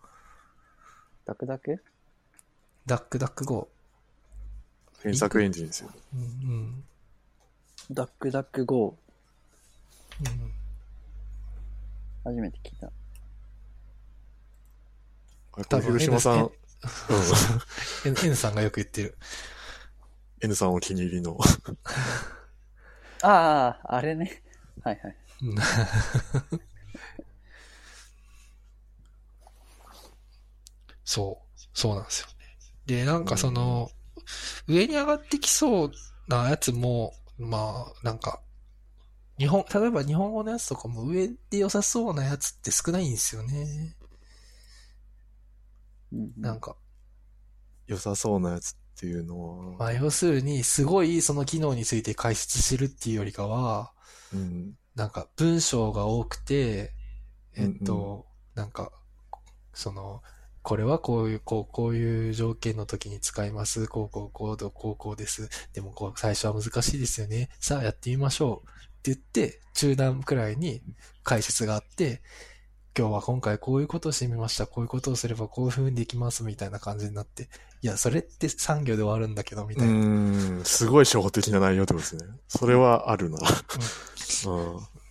[1.25, 1.83] ダクダク？
[2.85, 3.67] ダックダック5。
[5.01, 5.89] 検索エンジンですよ。
[6.13, 6.83] うん、うん。
[7.91, 8.97] ダックダック GO。
[10.21, 10.51] うん
[12.23, 12.87] 初めて聞いた。
[12.87, 12.91] あ
[15.51, 16.49] これ広島さん、うん。
[18.05, 19.17] N, N さんがよく言ってる。
[20.41, 21.37] N さんお気に入りの。
[23.21, 24.41] ああ、あれね。
[24.83, 25.15] はいはい。
[25.43, 25.55] うん
[31.05, 32.33] そう、そうなんですよね。
[32.87, 33.91] で、なんかその、
[34.67, 35.91] 上に上がってきそう
[36.27, 38.41] なやつも、まあ、なんか、
[39.37, 43.95] 日本、例えば日本語のやつとかも上で良さそうなやつって少ないんですよね。
[46.13, 46.77] うんなんか、
[47.87, 49.77] 良さそうなやつっていうのは。
[49.77, 53.91] まあ要するに、すごいその機能について解説してるっていうよりかは、
[54.33, 54.75] うん。
[54.95, 56.93] なんか文章が多くて、
[57.55, 58.89] えっと、うんなんか、
[59.73, 60.23] その、
[60.65, 63.87] これはこういう、こう、こういう条件の時に使います。
[63.87, 65.47] こう、こう、こう、こう、こうです。
[65.73, 67.49] でも、こう、最初は難しいですよね。
[67.59, 68.67] さあ、やってみましょう。
[68.67, 68.71] っ
[69.03, 70.81] て言って、中段くらいに
[71.21, 72.23] 解説があって、
[72.97, 74.65] 今日は今回こういうことをしてみました。
[74.65, 76.43] こういうことをすればこういう風にできます。
[76.43, 77.47] みたいな感じになって。
[77.83, 79.95] いや、それって産業で終わるんだけど、みたういな。
[79.95, 82.25] ーん、すごい初歩的な内容ってことですね。
[82.47, 83.37] それはあるな。
[83.37, 84.79] うん。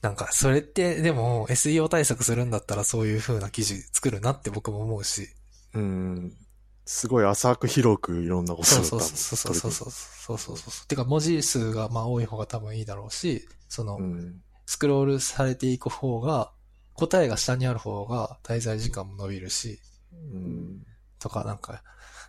[0.00, 5.28] なんか、それって、でも、SEO 対策するんだったらそういう風な記事作るなって僕も思うし。
[5.74, 6.36] うん。
[6.84, 10.86] すごい浅く広くいろんなことそうをそうそうそうそうそうそうそうそう。
[10.86, 14.40] てか、文字数がまあ多い方が多分いいだろうし、そのう、ん。
[14.66, 16.52] スクロールされていく方が、
[16.94, 19.80] 答えが下にある方が滞在時間も伸びるし、
[20.12, 20.86] うん。
[21.18, 21.82] とかなんか、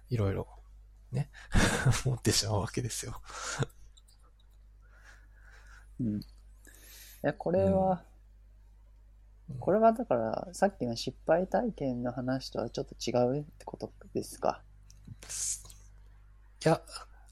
[0.09, 0.47] いろいろ、
[1.11, 1.29] ね、
[2.05, 3.21] 思ってしまうわけですよ。
[7.23, 7.29] うん。
[7.29, 8.03] え、これは、
[9.59, 14.61] これはだから、さっきの失敗体験の話とはちょっと違うってことですか？
[16.65, 16.81] いや、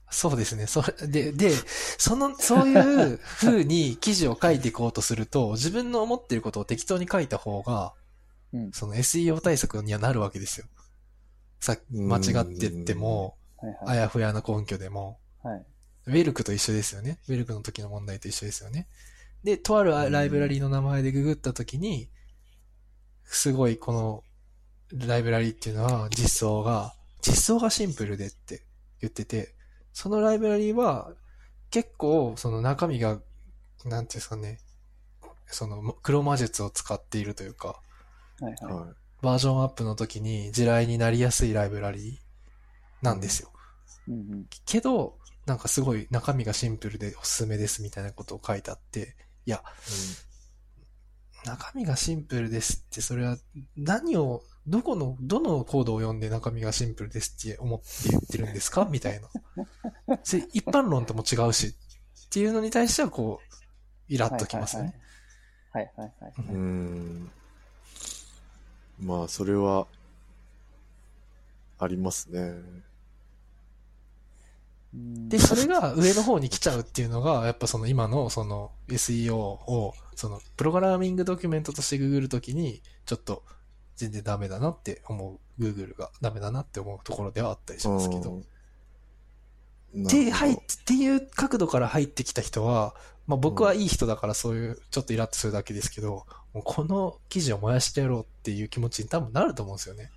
[0.10, 0.68] そうですね。
[0.68, 1.52] それ、で、で、
[1.98, 7.94] その、そういう 風に記事を書いていこうとすると、自分の思ってることを適当に書いた方が、
[8.54, 8.72] うん。
[8.72, 10.68] その SEO 対策にはなるわけですよ。
[11.60, 13.80] さ間違ってっても、はいはい。
[13.90, 15.66] あやふやな根拠でも、はい。
[16.08, 17.20] ウェルクと一緒ですよね。
[17.28, 18.88] ウェルクの時の問題と一緒ですよね。
[19.48, 22.10] で、とあるライブラリの名前でググった時に、
[23.24, 24.24] すごいこの
[25.08, 28.66] ライブラリっていうのは実装が、実装がシンプルでって
[29.00, 29.56] 言ってて、
[29.94, 31.14] そのライブラリは
[31.72, 33.22] 結構その中身が、
[33.86, 34.60] なんていうんですかね、
[35.46, 37.80] その黒魔術を使っているというか、
[38.42, 38.74] はいはい。
[38.74, 38.88] は
[39.22, 42.20] バージョンアップの時に地雷になりやすいライブラリ
[43.02, 43.54] なんですよ。
[44.10, 44.46] うんうん。
[44.66, 49.16] けど、なんかすごい中身がシンプルでおすすめですみたいなことを書いてあって、
[49.48, 49.64] いや、
[51.46, 53.38] 中身がシンプルですって、それは
[53.78, 58.84] 何を、どこの、どのコードを読んで中身がシンプルですって思って言ってるんですか？
[58.92, 59.30] みたいな。
[60.26, 61.74] それ一般論とも違うし、っ
[62.30, 63.56] ていうのに対してはこう、
[64.10, 65.00] イラッときますね。
[65.72, 66.34] はいはいはい。
[66.42, 66.54] い。
[66.54, 67.32] うん。
[69.00, 69.88] まあ、それは、
[71.80, 72.54] ありますね。
[74.94, 83.44] うんで、それが上の方に来ちゃうっていうのが、やっぱその今のその SEO を、そのプログラミングドキュメントとしてググるときに、ちょっと
[83.96, 88.32] 全然ダメだなって思う、Google がダメだなって思うところではあったりしますけど。
[88.32, 88.46] うん
[89.94, 92.94] で、入っなるっていう角度から入ってきた人は、
[93.26, 100.12] まあ僕はいい人だからそういうちょっとイラッとするだけですけど、もうこの記事を燃やしてやろうっていう気持ちに多分なると思うんですよね。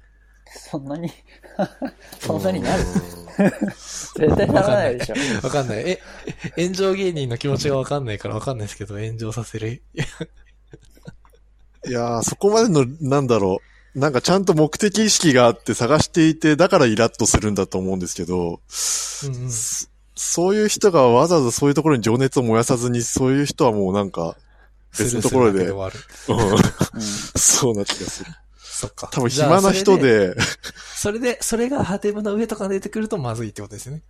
[0.53, 1.11] そんなに、
[2.21, 2.83] そんなになる？
[2.83, 5.15] うん絶対ならないでしょ。
[5.47, 5.79] わかんない。
[5.89, 6.01] え、
[6.57, 9.83] 炎上芸人の気持ちがわかんないからわかんないですけど、炎上させる。
[11.87, 13.63] いやー、そこまでの、なんだろ
[13.95, 13.99] う。
[13.99, 19.51] なんかちゃんと目的意識があって探していて、だからイラッとするんだと思うんですけど、うんうん。
[19.51, 24.37] そそういう人がわざわざそういうところに情熱を燃やさずに、そういう人はもうなんか、
[24.99, 25.67] 別のところで
[27.37, 28.31] そうな気がする。
[28.81, 29.11] そっか。
[29.13, 29.99] 多分暇な人。
[29.99, 30.35] で、
[30.95, 34.03] それで、それがハテブの上とか出てくるとまずいってことですね。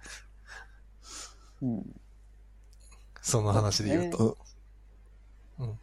[1.61, 2.01] うん。
[3.21, 4.37] その話で言うと。
[5.59, 5.79] うんうん。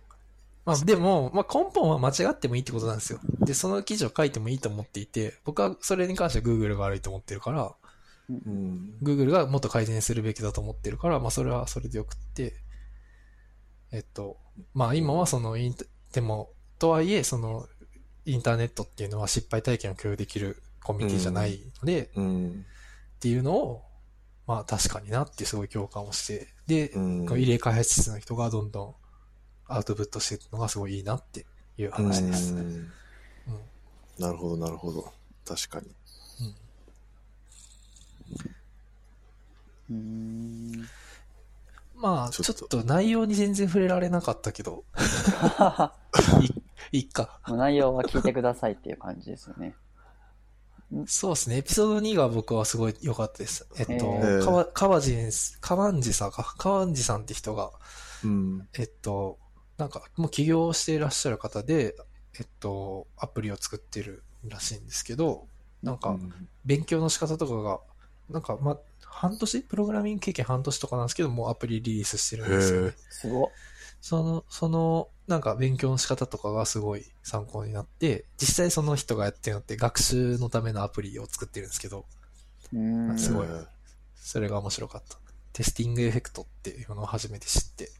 [0.63, 3.19] まあでも、まあ根本は間違ってもいいってことなんですよ。
[3.41, 7.75] で、その記事を書いてもいいと思っていて、僕はそれに関しては Google が悪いと思ってるから、
[8.29, 12.55] うん、Google がもっと改善するべきだと思ってるから、まあそれはそれでよくって、
[13.91, 14.37] えっと、
[14.73, 17.67] まあ今はそのインタ、でも、とはいえ、その、
[18.27, 22.65] インターネットっていうのは失敗体験を共有できるコミュニティじゃないので、うん、
[23.15, 23.83] っていうのを、
[24.45, 27.25] まあ確かになってすごい共感をして、で、うん。
[27.25, 28.95] 入れ開発室の人がどんどん
[29.67, 31.45] アウトプットしていくのがすごいいいなって
[31.77, 32.53] いう話です。
[32.53, 32.91] うんうん
[34.19, 35.13] なるほど、なるほど。
[35.45, 35.85] 確かに。
[39.91, 40.87] うーん。
[41.95, 44.83] まあ、ちょっと内容に全然触れられなかったけど、
[46.41, 47.39] いいっか。
[47.47, 49.75] 内容は聞いてくださいっていう感じですよね。
[51.05, 51.57] そうですね。
[51.57, 53.67] エピソード2が僕はすごい良かったです。
[53.77, 56.55] えっと、えー川、川地です、川地さんか。
[56.57, 57.71] 川地さんって人が、
[58.23, 58.67] うん。
[58.77, 59.37] えっと、
[59.77, 61.95] なんか、もう起業していらっしゃる方で、
[62.39, 65.47] えっと、アプリを作ってるらしいんですけど、
[65.83, 67.79] なんか、うん勉強の仕方とかが、
[68.29, 69.61] なんか、ま、半年？
[69.61, 72.93] プログラミング経験半年とかなんですけど、もうアプリリリースしてるんですよね。
[73.09, 73.47] すごっ。
[74.01, 82.05] その、その、なんか勉強の仕方とかがすごい参考になって、実際その人がやってるのって学習のためのアプリを作ってるんですけど。
[83.17, 83.47] すごい
[84.15, 85.17] それが面白かった。
[85.53, 87.91] testing effect っていうのを初めて知って、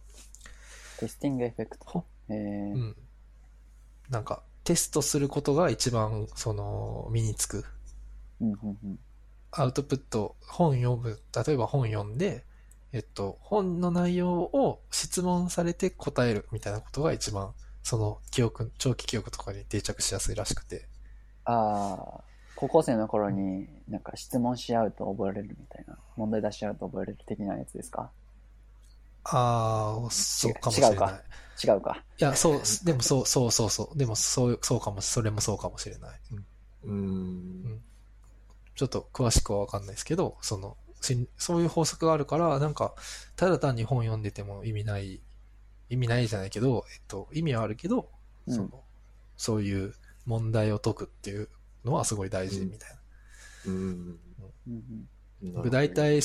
[0.99, 1.85] testing effect？
[1.85, 2.95] ほえーうん。
[4.09, 7.65] なんか、テストすることが一番、その、身につく。
[8.41, 8.99] うんうんうん
[9.49, 12.43] アウトプット、本読む、例えば本読んで、
[12.97, 20.87] えっと、本の内容を質問されて答えるみたいなことが一番、その記憶、長期記憶とかに定着しやすいらしくて。
[21.45, 22.21] ああ、
[22.55, 28.09] 高校生の頃になんか質問し合うと覚えれるみたいな、問題出し合うと覚えれる的なやつですか？
[29.25, 30.93] ああ、そうかもしれない。
[30.93, 31.21] 違うか
[31.63, 32.03] 違うか。
[32.17, 33.97] いや、そう、でもそう、そうそうそう。
[33.97, 36.19] でもそう、そうかも、それもそうかもしれない。
[36.31, 37.81] うんうん。
[38.75, 40.86] ちょっと詳しくはわかんないですけど、その、し
[41.37, 42.93] そういう法則があるから、なんか、
[43.35, 45.21] ただ単に本読んでても意味ない、
[45.89, 48.09] 意味ないじゃないけど、えっと、意味はあるけど、
[48.47, 48.83] うんその、
[49.37, 49.93] そういう
[50.25, 51.49] 問題を解くっていう
[51.85, 52.95] のはすごい大事みたいな。
[53.65, 54.19] うん。
[55.69, 56.21] 大体、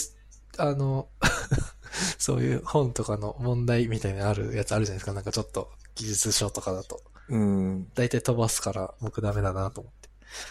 [0.58, 1.08] あの、
[2.18, 5.12] そういう本とかの問題みたいなのあるやつあるじゃないですか。
[5.12, 7.02] なんかちょっと技術書とかだと。
[7.28, 7.90] うん。
[7.94, 10.08] 大体飛ばすから僕ダメだなと思って。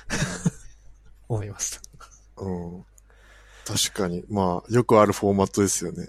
[1.27, 1.81] 思いました。
[2.43, 2.85] うん。
[3.65, 4.23] 確かに。
[4.29, 6.07] まあ、よくあるフォーマットですよね。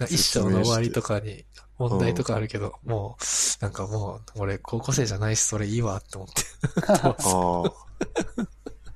[0.08, 1.44] 一章の終わりとかに
[1.78, 6.42] 問題とかあるけど、もう、なんかもう、俺高校生じゃないし、それいいわって思って。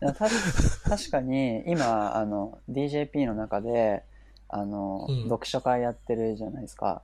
[0.05, 0.13] あ
[0.89, 4.03] 確かに今あの DJP の中で
[4.49, 7.03] あの、うん読書会やってるじゃないですか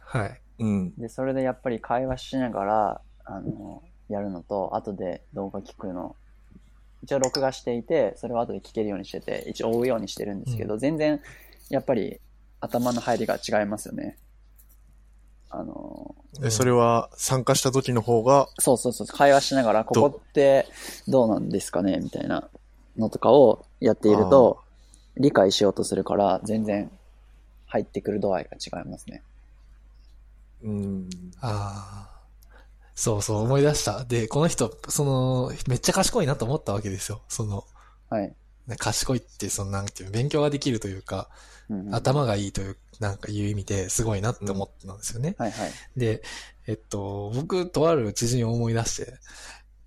[0.00, 0.40] はい。
[0.58, 0.94] うん。
[0.96, 6.16] でそれでやっぱり会話しながらあのやるのと後で動画聞くの
[7.02, 11.20] 一応録画していてそれを後で聞けるようにしてて一応追うようにしてるんですけど、全然
[11.68, 12.20] やっぱり
[12.60, 14.18] 頭の入りが違いますよね。
[15.52, 20.66] あのえ、それは参加した時の方が、そうそうそう、会話しながら、ここって
[21.08, 21.98] どうなんですかね？
[21.98, 22.48] みたいな
[22.96, 24.60] のとかをやっていると、
[25.16, 26.88] 理解しようとするから、全然
[27.66, 29.22] 入ってくる度合いが違いますね。
[30.62, 31.10] うん。
[31.40, 32.09] ああ。
[33.00, 34.04] そうそう、思い出した。
[34.04, 37.22] で、この人、その、めっちゃ賢いなと思ったわけですよ。
[37.28, 37.64] その、
[38.10, 38.34] はい。
[38.66, 41.30] ね賢いって、その、なんていうの、勉強ができるというか、
[41.70, 45.34] うんうん頭がいいという、なんかいう意味ですごいなって思ったんですよね。
[45.38, 45.70] はいはい。
[45.96, 46.22] で、
[46.66, 49.12] えっと、僕、とある知人を思い出して、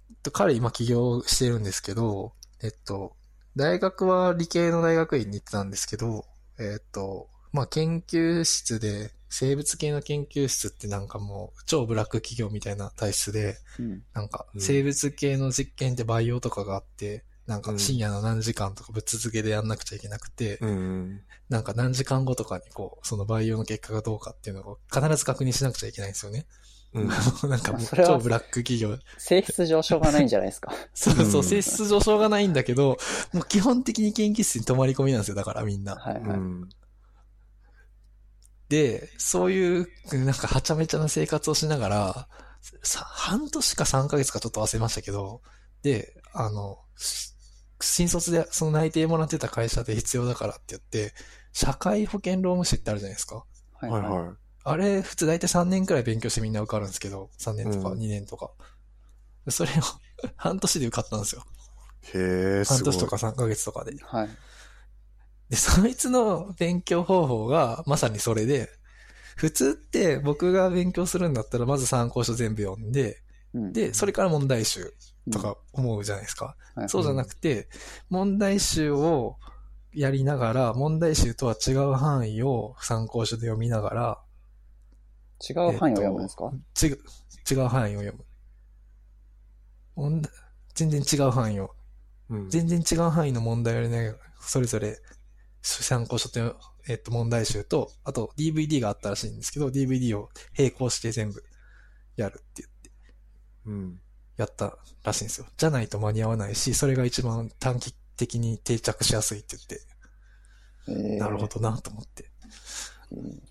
[0.09, 2.34] えっと彼今起業してるんですけど、
[2.64, 3.16] えっと、
[3.55, 6.26] 大学は理系の大学院に行ってたんですけど、
[6.57, 14.03] えっと、まあ、研究室で、生物系の研究室ってなんかもう超ブラック企業みたいな体質で、うん。
[14.13, 21.21] なんかうん生物系の実験って培養とかがあって、なんか深夜の何時間とかぶっ続けでやんなくちゃいけなくて、うん。
[21.49, 26.45] なんか何時間後とかにこう、その培養の結果がどうかっていうのを必ず確認しなくちゃいけないんですよね。
[26.93, 27.07] うん。
[27.49, 28.99] なんかもうそれは超ブラック企業。
[29.17, 30.71] 性質上しょうがないんじゃないですか。
[30.93, 32.99] そうそうう、ん性質上しょうがないんだけど、
[33.34, 35.95] もう基本的に研究室に泊まり込みなんですよ、だからみんな。
[35.95, 36.23] はいはい。
[36.23, 36.69] うん。
[38.74, 42.28] で、そういう、なんかはちゃめちゃな生活をしながら、
[42.82, 45.43] さ半年か3ヶ月かちょっと忘れましたけど、
[45.84, 47.34] で、あの、し
[47.80, 51.13] 新卒でその内定もらってた会社で必要だからって言って、
[51.51, 53.45] 社会保険労務士ってあるじゃないですか。
[53.74, 58.49] はいはいはあれ、普通大体3年くらい勉強してみんな受かるんですけど、3年とかうん2年とか。
[59.49, 59.76] それを
[60.36, 61.43] 半年で受かったんですよ。
[62.05, 62.17] い。
[62.17, 62.78] へえ、すごい。
[62.78, 63.95] 半年とか3ヶ月とかで。
[64.01, 64.30] はい。
[65.54, 68.72] で、そいつの勉強方法がまさにそれで、
[69.36, 73.22] 普通って僕が勉強するんだったらまず参考書全部読んで、
[73.54, 74.95] うん、で、それから問題集
[75.32, 76.56] とか思うじゃないですか。
[76.74, 77.68] はいそうじゃなくて、
[78.10, 79.38] 問題集を
[79.93, 84.20] やりながら、問題集とは違う範囲を参考書で読みながら、
[85.47, 86.51] 違う範囲を読むんですか、
[86.82, 86.97] 違う、
[87.51, 88.26] 違う範囲を読む。
[89.95, 90.32] 問題
[90.74, 91.76] 全然違う範囲を。
[92.30, 92.49] うん。
[92.49, 94.97] 全然違う範囲の問題をやりながら、それぞれ、
[95.64, 96.57] 参考書と、
[96.88, 101.43] えっと、問題集と、あと DVD があったらしいんですけど、DVD を並行して全部
[102.18, 102.91] やるって言って、
[103.66, 103.99] うん。
[104.36, 105.47] やったらしいんですよ。
[105.57, 109.82] じゃないと間に合わないし、それが一番短期的に定着しやすいって言って、
[110.88, 112.30] えーなるほどなと思って。
[113.11, 113.43] うん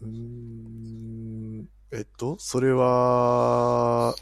[0.00, 4.14] うーんえっと、それは、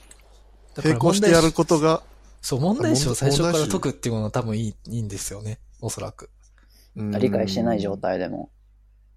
[0.77, 2.03] 並行してやることが、
[2.41, 5.59] そう、問題集を最初から解くっていうのは多分いい、いいんですよね。
[5.81, 6.31] おそらく。
[6.97, 8.51] 理解してない状態でも、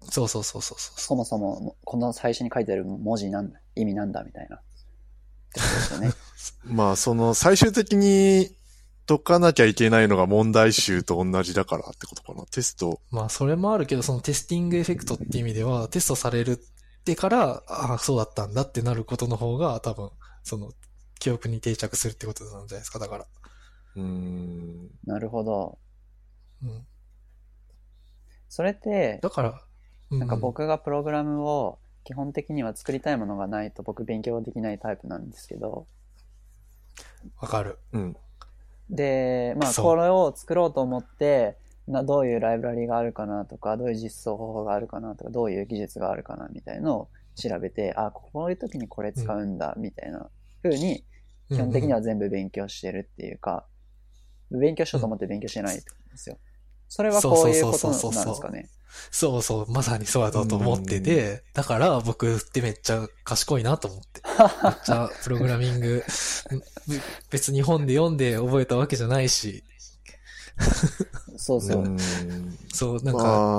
[0.02, 1.00] そうそうそうそうそう。
[1.00, 4.60] そもそもこの最初に書いてある文字なんだ、意味なんだみたいな。
[6.00, 6.12] ね。
[6.64, 8.50] まあ、その、最終的に
[9.06, 12.44] 解かなきゃいけないのが問題集と同じだからってことかな。
[12.46, 13.00] テスト。
[13.10, 20.10] まあ、それもあるけど、そのテスティングエフェクトって意味では、テストされるってから、ああ、そうだったんだってなることの方が、多分、
[20.44, 20.72] その、
[21.18, 23.26] 記憶に定着するってことなんじゃないですか、だから。
[23.96, 24.90] うーん。
[25.04, 25.78] なるほど。
[26.62, 26.86] うん。
[28.50, 29.62] それって、だから、
[30.10, 35.86] うなんか、僕がプログラムを基本的には作りたいものがないと僕勉強できないタイプなんですけど、
[37.40, 37.78] わかる。
[37.92, 38.16] うん。
[38.90, 50.28] で、まあ、これを作ろうと思って、などういうライブラリがあるかなとか、どういう実装方法があるかなとか、どういう技術があるかなみたいのを調べて、あ、こういう時にこれ使うんだ、みたいな
[50.64, 51.04] 風に、
[51.48, 53.64] 基本的には全部勉強してるっていうか、
[54.50, 56.38] 勉強しようと思って勉強してないってことですよ。
[56.90, 58.68] それはこういうことなんですかね。
[59.12, 64.20] そうそう、まさにそうだと思ってて、だから僕ってめっちゃ賢いなと思って。
[64.64, 66.04] めっちゃプログラミング、
[66.88, 69.62] べ別に本で読んで覚えたわけじゃないし、
[71.36, 71.88] そうそうう。
[71.88, 71.96] ん
[72.74, 73.58] そう、なんまか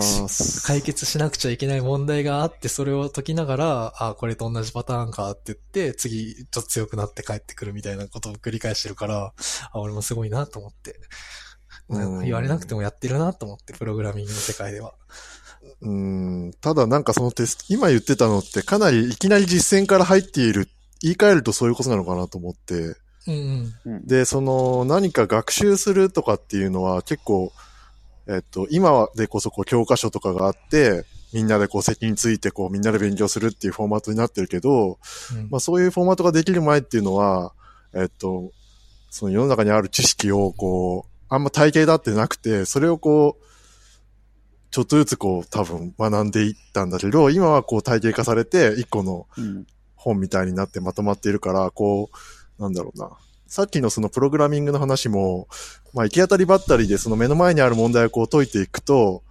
[0.65, 9.33] 解決しなくちゃいけない問題があって、それを解きながら、あ、これと同じパターンかって言って、次、ちょっと強くなって帰ってくるみたいなことを繰り返してるから、
[9.71, 10.99] あ、俺もすごいなと思って。
[12.23, 14.93] 言われなくてもやってるなと思って、プログラミングの世界では。
[15.81, 16.53] うん。
[16.61, 20.67] ただなんかそのテスト、今言ってたのってかなりいきなり実践から入っている。
[21.01, 22.95] 言い換えるとそういうことなのかなと思って。
[23.27, 24.07] うんうん。
[24.07, 27.51] で、その何か学習するとかっていうのは結構、
[28.27, 34.99] えっと、今でこそこう教科書とかがあって、みんなでこう席についてこうみんなで勉強するっていうフォーマットになってるけど、
[35.33, 35.49] うん。
[35.49, 37.53] まあそういうフォーマットができる前っていうのは、
[37.93, 38.51] えっと、
[39.09, 43.43] その世の中にある知識をこう、あんま体系だってなくて、それをこう、
[44.69, 49.65] ちょっとずつこう多分学んでいったんだけど、今はこう体系化されて一個のうん。
[50.01, 52.09] 本みたいになってまとまっているから、こ
[52.57, 53.11] う、なんだろうな。
[53.45, 55.47] さっきのそのプログラミングの話も、
[55.93, 59.21] まあ行き当たりばったりでその目の前にある問題をこう解いていくと、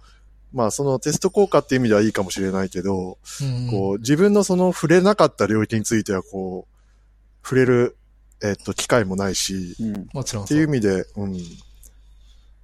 [0.53, 7.97] まあそのテスト効果っていう意味ではいいかもしれないけど、うんこう、自分のその触れなかった領域については、こう、触れる、
[8.43, 10.07] えっと、機会もないし、うん。
[10.13, 11.37] もちろんっていう意味で、うん。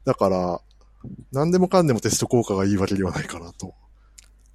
[0.08, 0.62] だから、
[1.34, 3.74] 何でもかんでもテスト効果がいいわけではないかなと。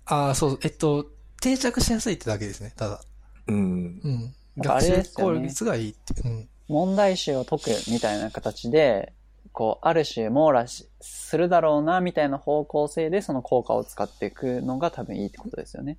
[0.06, 1.06] ああ、そう、えっと、
[1.42, 3.02] 定着しやすいってだけですね、ただ。
[3.48, 4.00] うん。
[4.02, 4.34] うん。
[4.56, 6.26] 学習効率がいいって。
[6.26, 6.48] うん。
[6.68, 9.12] 問題集を解くみたいな形で、
[9.52, 15.98] こう、ある種網羅しするだろうな、みたいな方向性でその効果を使っていくのが多分いいってことですよね。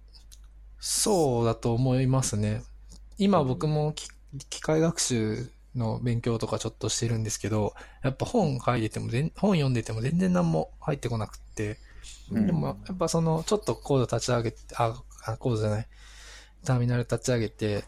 [0.79, 2.63] そうだと思いますね。
[3.19, 4.07] 今僕もき
[4.49, 11.77] 機械学習の勉強とかちょっとしてるんですけど、やっぱ本書いてても全、本読んでても全然何も入ってこなくって、
[12.31, 15.87] うんでもやっぱそのちょっとコード立ち上げて、あ、あコードじゃない、
[16.65, 17.83] ターミナル立ち上げて、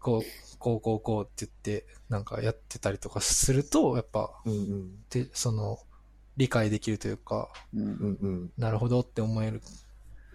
[0.00, 4.90] こう、こうこうこうって言って、なんかやってたりとかすると、やっぱ、うんうん。
[5.10, 5.78] で、その、
[6.36, 7.84] 理解できるというか、うんう。
[7.86, 8.52] んうん。
[8.56, 9.62] なるほどって思える。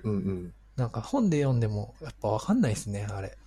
[0.03, 3.37] うんなんか本で読んでも、やっぱわかんないですね、あれ。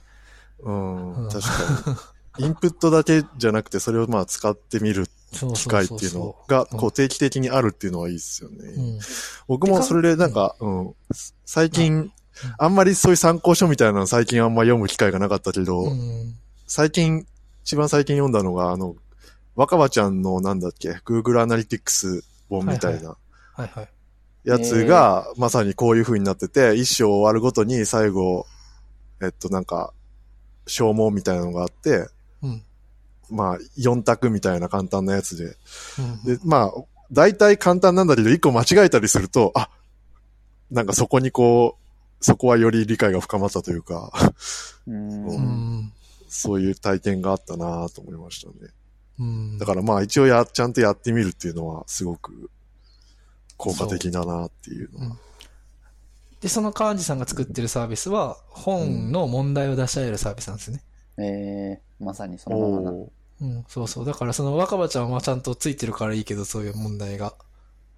[0.61, 1.15] うん。
[1.15, 1.31] ううんん。
[1.31, 1.97] 確かに。
[2.39, 5.07] インプットだけじゃなくて、それをまあ使ってみる
[5.55, 8.57] 機会っていうのが、うんこう定期的にあるっていうのはいいですよね。
[8.77, 8.99] うん。
[9.49, 10.95] 僕もそれでなんか、うん。
[11.45, 11.95] 最近
[12.45, 16.35] うん、あんまりそういう参考書みたいなの最近あんま読む機会がなかったけど、うん。
[16.67, 17.27] 最近、
[17.65, 18.95] 一番最近読んだのが、あの、
[19.55, 23.17] 若葉ちゃんのなんだっけ、Google Analytics 本みたいな
[23.55, 23.89] はいはい。
[24.45, 28.47] やつが、まさにこういう風になってて、一章終わるごとに最後、
[29.23, 29.93] えっとなんか、
[30.67, 32.09] 消耗みたいなのがあって、
[32.43, 32.63] うん。
[33.31, 35.57] まあ、4択みたいな簡単なやつで。
[36.25, 36.37] うん。
[36.37, 36.73] で、まあ、
[37.13, 39.71] 大体簡単なんだけど、一個間違えたりすると、あ、
[40.71, 44.13] なんかそこにこう、そこはより理解が深まったというか、
[44.87, 45.27] うん。
[45.27, 45.93] ううん。
[46.29, 48.73] そういう体験があったなと思いましたね。
[49.19, 49.59] うん。
[49.59, 52.51] だからまあ一応や、ちゃんとやってみるっていうのはすごく
[53.57, 55.17] 効果的だなっていうのは。
[56.41, 60.83] で、その川地さんが作ってるサービスは、本の問題を出し合えるサービスなんですね。
[61.19, 62.91] えー、まさにそのままな。
[62.91, 64.05] うん、そうそう。
[64.05, 67.35] だからその若葉ちゃんはちゃんとついてるからいいけど、そういう問題が。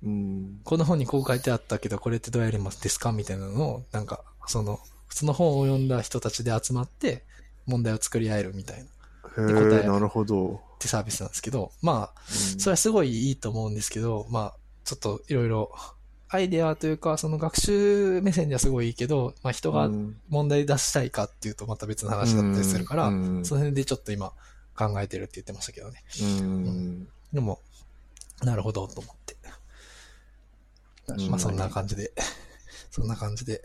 [0.03, 0.61] うん。
[0.65, 7.25] この本にこう書いてあったけど、これってどうやりますですかみたいなのを、なんか、その、普通の本を読んだ人たちで集まって、
[7.67, 8.87] 問題を作り合えるみたいな、っ
[9.51, 10.61] へ答ええ、なるほど。
[10.79, 14.55] てサービスなんですけど、まあ、うんそれはすごいいいと思うんですけど、まあ、
[14.85, 15.73] ちょっといろいろ、
[16.31, 24.33] アイデアというか、その学習目線ではすごいいいけど、まあ人がうん問題出したいかっていうとまた別の話だったりするから、うんその辺でちょっと今
[24.77, 26.05] 考えてるって言ってましたけどね。
[26.21, 27.09] うん。
[27.33, 27.61] でも、
[28.43, 29.37] なるほどと思って。
[31.09, 32.13] うんまあ そんな感じで、
[32.91, 33.63] そんな感じで、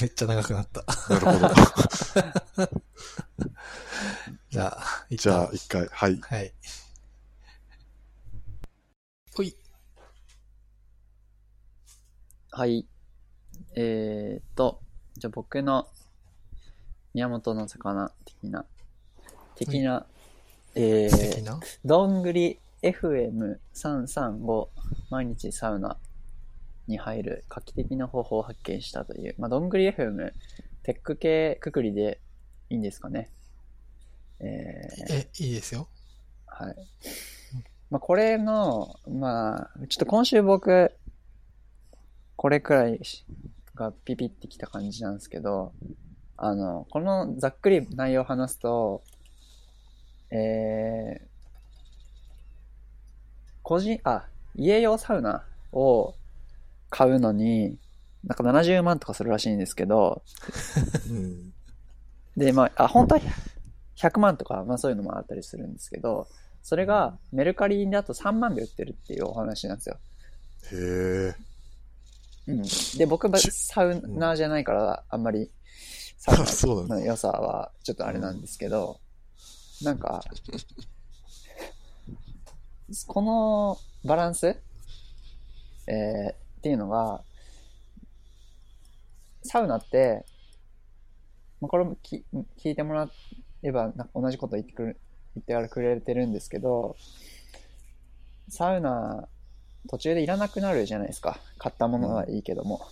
[0.00, 0.84] めっちゃ長くなった。
[1.10, 1.54] なるほど。
[4.50, 6.18] じゃあ、じゃあ、一回、はい。
[6.20, 6.52] はい。
[12.56, 12.86] はい。
[13.74, 14.80] えーっと、
[15.18, 15.88] じゃあ僕の
[17.12, 18.64] 宮本の魚的な、
[19.56, 20.06] 的な、
[20.76, 24.68] えー、どんぐり FM335
[25.10, 25.96] 毎日サウナ
[26.86, 30.30] に入る画期的な方法を発見したという、まあ、どんぐり FM、
[30.84, 32.20] テック系くくりで
[32.70, 33.30] いいんですかね。
[34.38, 35.88] えー、え、いいですよ。
[36.46, 36.76] はい。
[37.90, 40.92] まあ、これの、まあ、ちょっと今週僕、
[42.36, 43.00] これくらい
[43.74, 45.72] がピピってきた感じなんですけど、
[46.36, 49.02] あの、このざっくり内容を話すと、
[50.30, 51.26] えー、
[53.62, 54.26] 個人、あ、
[54.56, 56.14] 家用サウナを
[56.90, 57.78] 買うのに、
[58.24, 60.22] なんか70万とかするらしいんですけど、
[61.10, 61.52] うん。
[62.36, 63.20] で、まあ、あ、本当は
[63.96, 66.26] 100万とか、まあそういうのもあったりするんですけど、
[66.62, 69.98] それがメルカリだと3万で売ってるっていうお話なんですよ。
[70.72, 71.53] へえ。
[72.46, 72.62] うん。
[72.98, 75.50] で、僕はちサウナーじゃないから、あんまり
[76.18, 79.00] サウナの良さはちょっとあれなんですけど、
[79.82, 80.22] なんか、
[83.06, 84.46] このバランス
[85.86, 87.22] えーっていうのが、
[89.42, 90.24] サウナって、
[91.60, 92.24] まあ、これもき
[92.58, 93.10] 聞いてもら
[93.62, 95.00] えば同じこと言ってくる
[95.46, 96.96] 言ってくれてるんですけど、
[98.48, 99.28] サウナ
[99.88, 101.40] 途中でいらなくなるじゃないですか。
[101.58, 102.86] 買ったものはいいけども。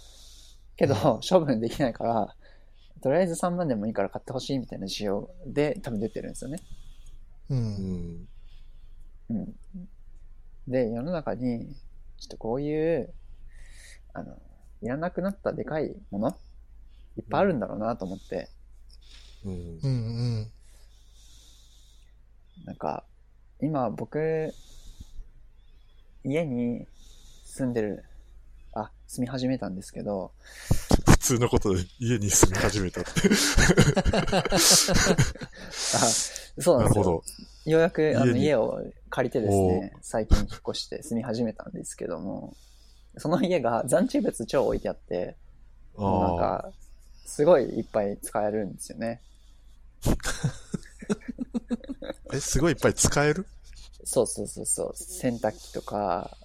[0.76, 2.34] けど、処分できないから、
[3.02, 6.58] とりあえず3万でもいいから買ってほしいみたいな需要で多分出てるんですよね。
[7.50, 7.54] う。
[7.54, 8.28] うんん。
[9.30, 9.54] うん。
[10.68, 11.74] で、世の中に、
[12.18, 13.12] ちょっとこういう、
[14.14, 14.36] あの、
[14.82, 16.36] いらなくなったでかいもの
[17.16, 18.48] いっぱいあるんだろうなと思って、
[19.44, 19.88] うんう。
[19.88, 20.52] んうん。
[22.64, 23.04] なんか、
[23.60, 24.54] 今僕、
[26.24, 26.86] 家に
[27.44, 28.04] 住んでる、
[28.74, 30.32] あ、住み始めたんですけど、
[31.08, 33.10] 普通のことで家に住み始めたって。
[35.94, 35.98] あ、
[36.60, 36.84] そうなですよ。
[36.84, 37.22] なんるほど。
[37.64, 42.54] ようやくあの家を借りてですね、最近引っ越して住み始めたんですけども、
[43.18, 45.36] その家が残地物超置いてあって、
[45.98, 46.36] なん。
[46.36, 46.70] か、
[47.24, 49.20] すごいいっぱい使えるんですよね。
[52.32, 53.46] え、すごいいっぱい使える？
[54.04, 54.92] そうそうそうそう。
[54.94, 56.36] 洗濯機とか、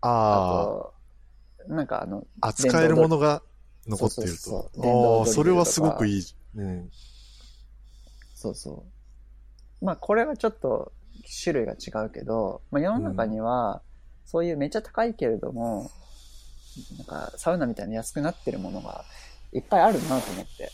[0.00, 2.48] ああと、なんかあの、あ。
[2.48, 3.42] あ、使えるものが
[3.86, 5.18] 残っているそうそうそうと。
[5.18, 6.24] ああ、それはすごくいい。
[6.56, 6.90] うん。
[8.34, 8.84] そうそ
[9.82, 9.84] う。
[9.84, 10.92] まあこれはちょっと
[11.42, 13.82] 種類が違うけど、まあ世の中には、
[14.24, 15.90] そういうめっちゃ高いけれども、
[16.96, 19.04] なんかサウナみたいな安くなってるものが
[19.52, 20.70] いっぱいあるなと思って、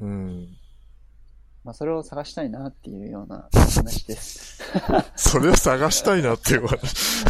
[0.00, 0.48] うん。
[1.68, 4.62] まあそれを探したいなっていうような話です。
[5.16, 7.24] それを探したいなっていう話。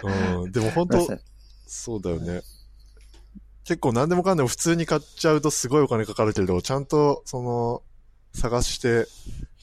[0.40, 0.50] うん。
[0.50, 1.18] でも本当
[1.66, 2.40] そうだよね。
[3.64, 7.82] 結構何でもかんでも普通に買っちゃうとすごいお金かかるけれど、ちゃんと、その、
[8.32, 9.06] 探して、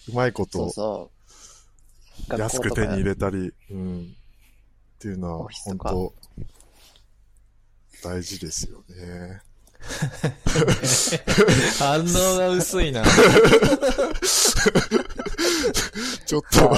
[0.07, 1.11] うまいこそうとそ
[2.29, 2.39] う。
[2.39, 4.15] 安く手に入れたり、うん。
[4.95, 6.13] っていうのは本当
[8.03, 9.41] 大事ですよね。
[11.79, 13.03] 反応が薄いな。
[16.25, 16.75] ちょっと、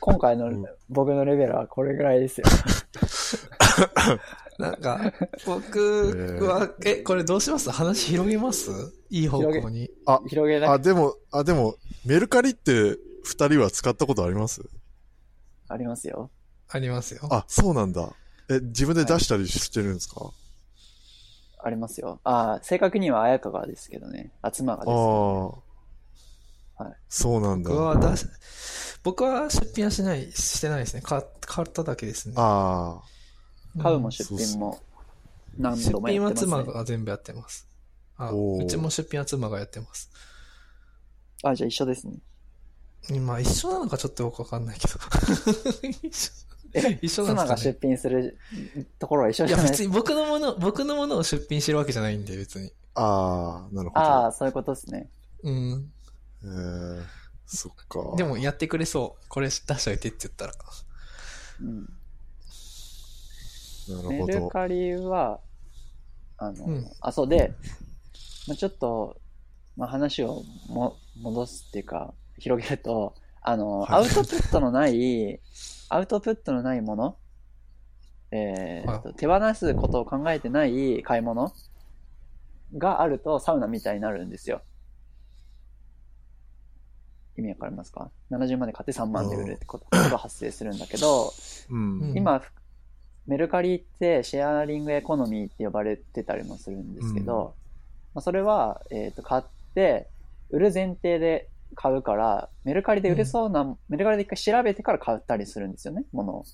[0.00, 2.46] 今回のうん僕のレベルはこれぐらいですよ。
[4.58, 5.12] なんか、
[5.46, 7.70] 僕は、え、これどうします？
[7.70, 8.70] 話広げます？
[9.10, 9.90] いい方向に。
[10.06, 14.62] あ、あ、広げなくでも、あ、でも、メルカリって二人は使ったことあります？
[15.68, 16.30] ありますよ。
[16.70, 17.28] ありますよ。
[17.30, 18.10] あ、そうなんだ。
[18.48, 20.22] え、自分で出したりしてるんですか、
[21.60, 22.20] ありますよ。
[22.24, 24.32] ああ、正確には綾香がですけどね。
[24.42, 25.00] あ、妻があです、ね。
[25.00, 27.70] あ、はいそうなんだ。
[27.70, 28.26] 僕は出し、
[29.02, 31.02] 僕は出品はしない、してないですね。
[31.02, 32.34] 買買っただけですね。
[32.36, 33.00] あ
[33.80, 34.78] 買うも出品も
[35.56, 36.62] 何出度もや品はってます、ね。
[36.64, 37.68] 妻が全部やってます。
[38.16, 40.10] あ、うちも出品は妻がやってます。
[41.42, 42.18] あ、じゃあ一緒ですね。
[43.20, 44.94] まあ一緒なのかちょっとよくわかんないけど。
[46.02, 46.47] 一緒え
[47.02, 47.96] 一緒なん妻が出ですかね。
[47.96, 48.38] 品する
[48.98, 52.72] ところは一緒いやじゃないです別に僕のもの、僕のものを出品してるわけじゃないんで別に。
[52.94, 54.00] あ、ああ、なるほど。
[54.00, 55.08] ああ、そういうことですね。
[55.42, 55.92] うん。
[56.42, 57.02] えー、
[57.46, 58.16] そっか。
[58.16, 59.24] でもやってくれそう。
[59.28, 60.52] これ出しといてって言ったら。
[61.60, 61.80] うん。
[63.88, 64.38] なるメほど。
[64.40, 65.40] ルカリは、
[66.36, 67.54] あの、うんあ、そうで、
[68.46, 69.20] まあ、ちょっと、
[69.76, 75.40] まあ、話をも戻すっていうか、広げると、あの、はいアウトプットのない、
[75.88, 77.16] アウトプットのないもの、
[78.30, 81.52] えーとは手放すことを考えてない買い物？
[82.76, 84.62] があるとサウナみたいになるんですよ。
[87.38, 91.32] 意味わかりますか ?70 万で買って3万で売るってことが発生するんだけど、
[91.70, 92.00] うん。
[92.00, 92.42] うん今、
[93.26, 97.54] メルカリってシェアリングエコノミーって呼ばれてたりもするんですけど、
[98.14, 99.42] まあ、それは、えっ、と、買っ
[99.74, 100.08] て、
[100.50, 106.44] 売る前提で買うから、メルカリで売れそうな、メルカリで一回調べてから買ったりするんですよね、物を。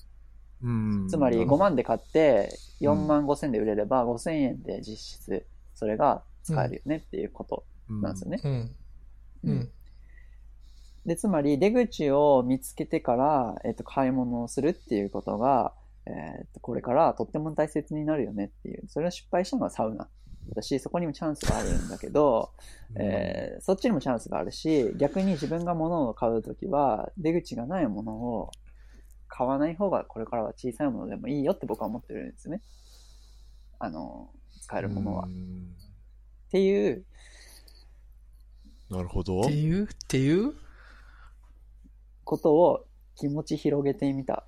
[0.63, 1.07] うん。
[1.09, 2.49] つまりなるほ5万で買って
[2.81, 8.41] 4うん万5千で売れれば5000円で実質それが使えるよねっていうことどなんですよね。
[8.43, 8.75] うん。
[9.43, 9.71] うん。
[11.05, 15.73] で、つまり出口を見つけてから、えっと、買い物をするっていうことが、
[16.07, 16.11] え
[16.43, 20.07] っと、これからとっても大切になるよねっていう、それを失敗したのがサウナ。
[20.53, 22.51] だし、そこにもチャンスがあるんだけど、
[22.95, 28.51] うんえーそっちにもチャンスがあるし、逆に自分が物を買うときは、出口がないものを
[29.27, 32.61] 買わない方がこれからは小さいものでもいいよって僕は思ってるんですね。
[33.79, 34.29] あの、
[34.61, 35.25] 使えるものは。
[35.25, 35.75] っうん
[36.51, 37.03] ていう、
[38.89, 39.53] なるほどって。
[39.53, 40.53] いうっていう
[42.23, 42.85] ことを
[43.15, 44.45] 気持ち広げてみた。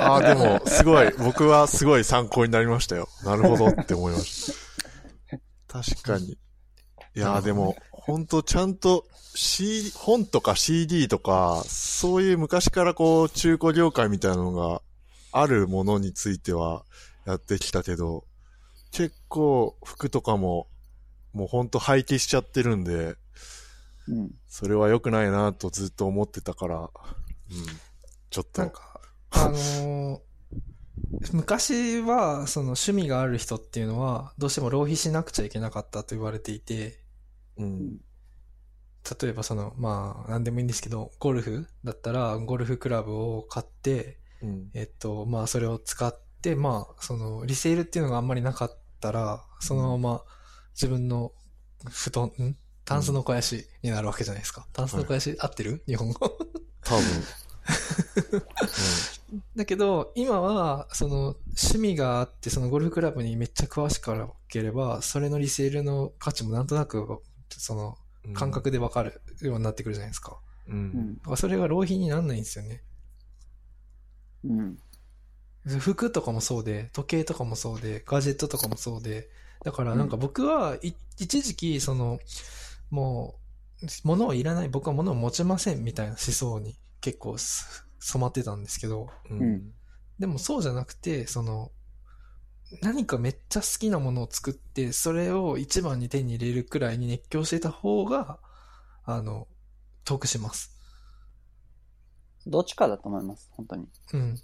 [0.00, 3.08] ああ、でも、すごい、僕はすごい参考になりましたよ。
[3.24, 4.52] なるほどって思いまし
[5.28, 5.38] た。
[5.82, 6.32] 確かに。
[6.32, 6.38] い
[7.14, 9.04] やーでも、本当ちゃんと、
[9.36, 14.82] C、本とか CD とか、そういう昔からこう、中古業界みたいなのが
[15.32, 16.84] あるものについては
[17.26, 18.24] やってきたけど、
[18.92, 20.68] 結構服とかも、
[21.32, 23.16] もう本当廃棄しちゃってるんで、
[24.06, 24.30] うん。
[24.48, 26.88] それは良くないなとずっと思ってたから、うん。
[28.30, 28.62] ちょっと。
[28.62, 30.20] なんか、あのー
[31.32, 37.00] 昔は、その趣味がある人っていうのは、どうしても浪費しなくちゃいけなかったと言われていて、
[37.56, 37.96] うん。
[39.20, 44.70] 例えばその、まあ、なんでもいいんですけど、ゴルフだったら、ゴルフクラブを買って、うん。
[44.74, 50.24] えっと、まあ、それを使って、まあ、その、リセールっていうのがあんまりなかったら、そのまま
[50.74, 51.32] 自分の
[51.88, 52.56] 布団、ん？
[52.84, 54.66] タンスの肥やしになるわけじゃないですか。
[54.72, 55.82] タンスの肥やし、合ってる？
[55.86, 56.38] 日本語。
[56.84, 57.02] 多分。
[59.56, 64.00] だけど、今は、その、趣味があって、そのゴルフクラブにめっちゃ詳し
[64.48, 68.34] ければ、それのリセールの価値もなんとなく、その、うん。
[68.34, 70.38] 感覚でわかるようになってくるじゃないですか。
[70.68, 70.72] う。
[70.72, 71.16] うんん。
[71.16, 72.82] だからそれが浪費にならないんですよね。
[74.44, 74.78] うん。
[75.78, 79.28] 服とかもそうで、時計とかもそうで、ガジェットとかもそうで、
[79.64, 82.18] だからなんか僕は、い一時期、その、
[82.90, 83.43] もう、
[84.04, 89.72] 物はいらない、僕は物を持ちませんみたいな思想に結構す染まってたんですけど、ううんん。
[90.18, 91.70] でもそうじゃなくて、その、
[92.82, 98.38] 何かめっちゃ好きなものを作って、それを一番に手に入れるくらいに熱狂してた方が、
[99.04, 99.48] あの、
[100.04, 100.72] 得します。
[102.46, 103.88] どっちかだと思います、本当に。
[104.12, 104.40] うん。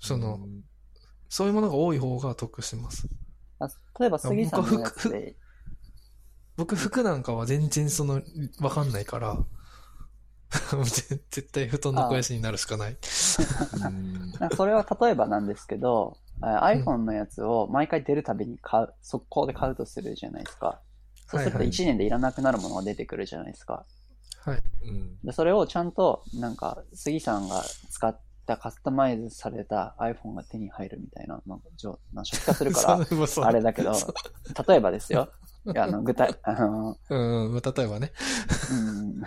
[0.00, 0.40] その、
[1.28, 3.08] そういうものが多い方が得します。
[3.58, 5.36] あ例えば杉さんのやつで、
[6.60, 8.20] 僕服なんかは全然その、
[8.60, 9.34] わかんないから、
[10.84, 12.98] ぜ 絶対布団の肥やしになるしかない。
[14.54, 20.82] それは例えばなんですけど、あ iPhone のやつを毎回出るたびに買う、速攻で買うとするじゃないですか。
[21.28, 23.86] そうするとはいはい1年でいらなくなるものが出てくるじゃないですか。
[24.44, 24.62] はい。
[24.82, 25.18] うん。
[25.24, 33.00] で、それをちゃんと、なんか、杉さんが使ったカスタマイズされた iPhone が手に入るみたいな、なんか、じょまあ、初期化するから、
[33.46, 33.92] あれだけど、
[34.68, 35.30] 例えばですよ。
[35.66, 38.12] いや、あの、具体、あの、 うん、まあ例えばね。
[38.72, 39.22] うん、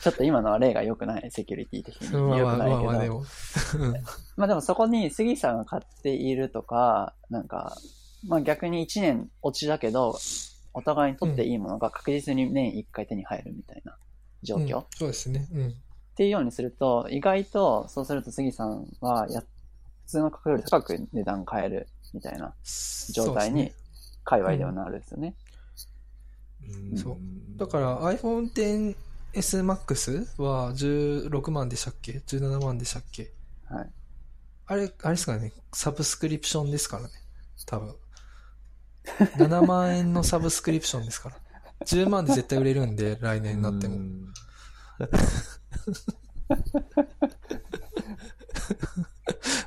[0.00, 2.12] ちょっと今のは例が良くない、セキュリティ的に。
[2.12, 2.82] 良まあまあくないけど。
[2.84, 3.24] まあまあでも。
[3.78, 3.92] うん
[4.36, 7.76] まあでもそこに杉さんが買っているとか、なんか、
[8.26, 10.18] まあ逆に1年落ちだけど、
[10.72, 13.96] お互いにとっていいものが確実に年1回手に入るみたいな
[14.42, 15.48] 状況、うんっそうですね。
[15.52, 15.74] うん。
[16.14, 19.46] ていうようにすると、意外と、そうすると杉さんはや、普
[20.06, 22.54] 通の価格より高く値段買えるみたいな
[23.12, 23.72] 状態に、
[24.24, 25.34] 界隈ではなるんですよね。
[26.68, 27.18] うんそう
[27.58, 28.50] だから iPhone
[29.32, 33.32] XS Max は16万でしたっけ ?17 万でしたっけ？
[33.68, 33.90] はい。
[34.66, 35.52] あれ、あれですかね？
[35.72, 37.10] サブスクリプションですからね。
[37.66, 37.94] 多分。
[39.36, 41.36] 7万円のサブスクリプションですから。
[41.86, 43.96] 10万で絶対売れるんで、来年になっても。
[43.96, 44.32] うん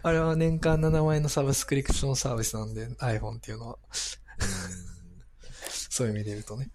[0.03, 3.77] あれは年間7万円のサブスクリプションサービスなんで、iPhone っていうのは。
[5.89, 6.69] そういう意味で言うとね。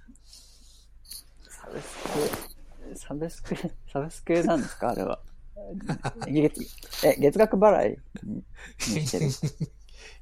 [1.68, 2.02] サブス
[2.92, 3.56] ク、サブスク、
[3.92, 4.90] サブスクなんですか？
[4.90, 5.20] あれは。
[6.26, 6.66] 月、
[7.06, 8.42] え、月額払いにに
[9.06, 9.30] してるい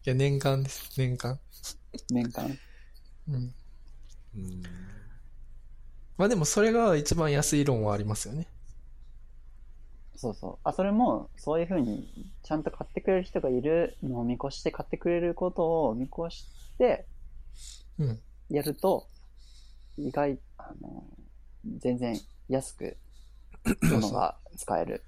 [0.05, 0.91] や、年間です。
[0.99, 1.39] 年間。
[2.11, 2.59] 年間。
[3.29, 3.55] うん。
[4.35, 4.63] うん
[6.19, 8.49] まあでもそれが一番安い論はありますよね。
[10.17, 10.59] そうそう。
[10.65, 12.09] あ、それも、そういうふうに、
[12.43, 16.47] ちゃんと買ってくれる人がいるのを見越して、買ってくれることを見越し
[16.79, 17.07] て、
[17.99, 18.23] うん。
[18.49, 19.11] やると、
[19.99, 21.05] 意外、あの、
[21.79, 22.97] 全然安く、
[23.83, 25.03] ものが使える。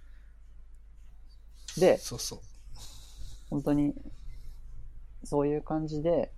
[1.78, 2.38] で、そうそう。
[3.50, 3.94] 本当に、
[5.24, 6.32] そういう感じで、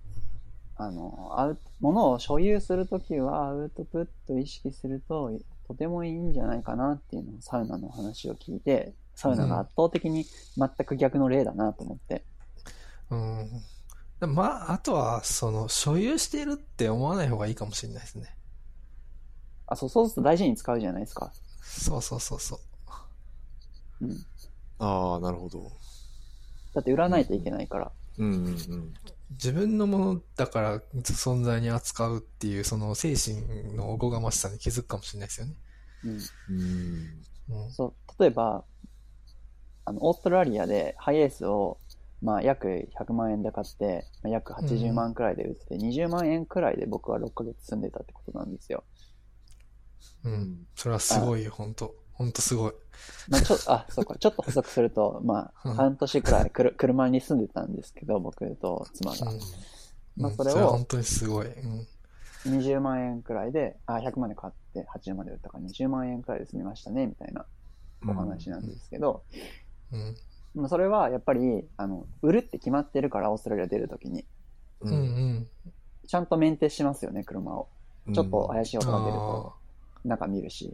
[0.77, 5.31] あの、アウ物を所有するときはアウトプットを意識すると、
[5.67, 10.25] とてもいいんじゃないかなっていうのをサウナの話を聞いて、サウナが圧倒的に
[10.57, 12.25] 全く逆の例だなと思って。
[13.11, 13.51] うん。
[14.21, 18.35] でもまあ、あとは、その、所有しているって思わない方がいいかもしれないですね。
[19.71, 21.33] あ、そう、そうすると大事に使うじゃないですか。
[21.63, 22.61] そうそうそうそう。
[24.01, 24.25] うん。
[24.79, 25.71] ああ、なるほど。
[26.75, 27.93] だって売らないといけないから。
[28.19, 28.95] うんうんうん。
[29.31, 35.55] 自分のものだから存在に扱うっていう、その精神のおこがましさに気づくかもしれないですよね。
[36.05, 36.31] うん。
[36.49, 37.25] うん。
[37.49, 37.77] うん。
[37.77, 38.65] そう、例えば、
[39.85, 41.79] あの、オーストラリアでハイエースを、
[42.23, 48.85] まあ、約100万円で買って、まあ、約80万くらいで売って、20万円くらいで僕は6ヶ月住んでたってことなんですよ。
[50.25, 50.67] うん。
[50.75, 52.73] それはすごいよ、本当本当すごい。
[53.31, 59.31] まあ、ちょ、あ、そうか、ちょっと補足すると、 まあ、うん半年くらいくる車に住んでたんですけど、僕と妻が。
[59.31, 59.39] うん。
[60.17, 61.47] まあ、うんそれをは本当にすごい。
[61.47, 61.87] うん。
[62.47, 67.47] 20万円くらいで、あ、100万で買って80万で売ったから20万円くらいで済みましたね、みたいな
[68.09, 69.25] お話なんですけど、
[69.93, 70.17] うん。
[70.55, 74.27] まあ、それはやっぱり、あの、売るって決まってるから、オーストラリア出るときに。
[74.81, 75.49] うんうん。
[76.07, 77.69] ちゃんとメンテしますよね、車を。
[78.13, 79.13] ちょっと怪しい音が出る
[80.01, 80.73] あと、中見るし。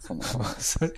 [0.00, 0.44] その、あ。
[0.58, 0.92] それ、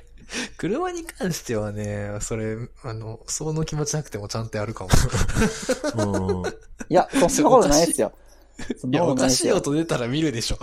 [0.56, 4.90] 車に関してはね、それ、あの、その気持ちなくてもちゃんとやるかも。
[5.96, 6.46] うん。
[6.88, 8.12] いや、そんなことないですよ。
[8.90, 9.52] いや、おかしい。
[9.52, 10.58] 音出たら見るでしょ。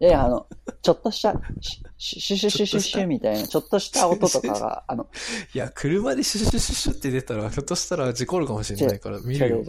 [0.00, 0.46] いやいや、あの、
[0.82, 5.06] ちょっとした、シュシュシュシュシュシュみたいな、ちょっとした音とかが、あの、
[5.54, 9.64] いや、車でシュシュシュシュって出たら、ひょっとしたら事故るかもしれないから見るよ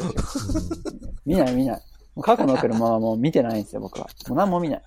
[1.25, 1.81] 見ない見ない。
[2.21, 4.09] 過去の車はもう見てないんですよ、僕は。
[4.27, 4.83] もう何も見ない。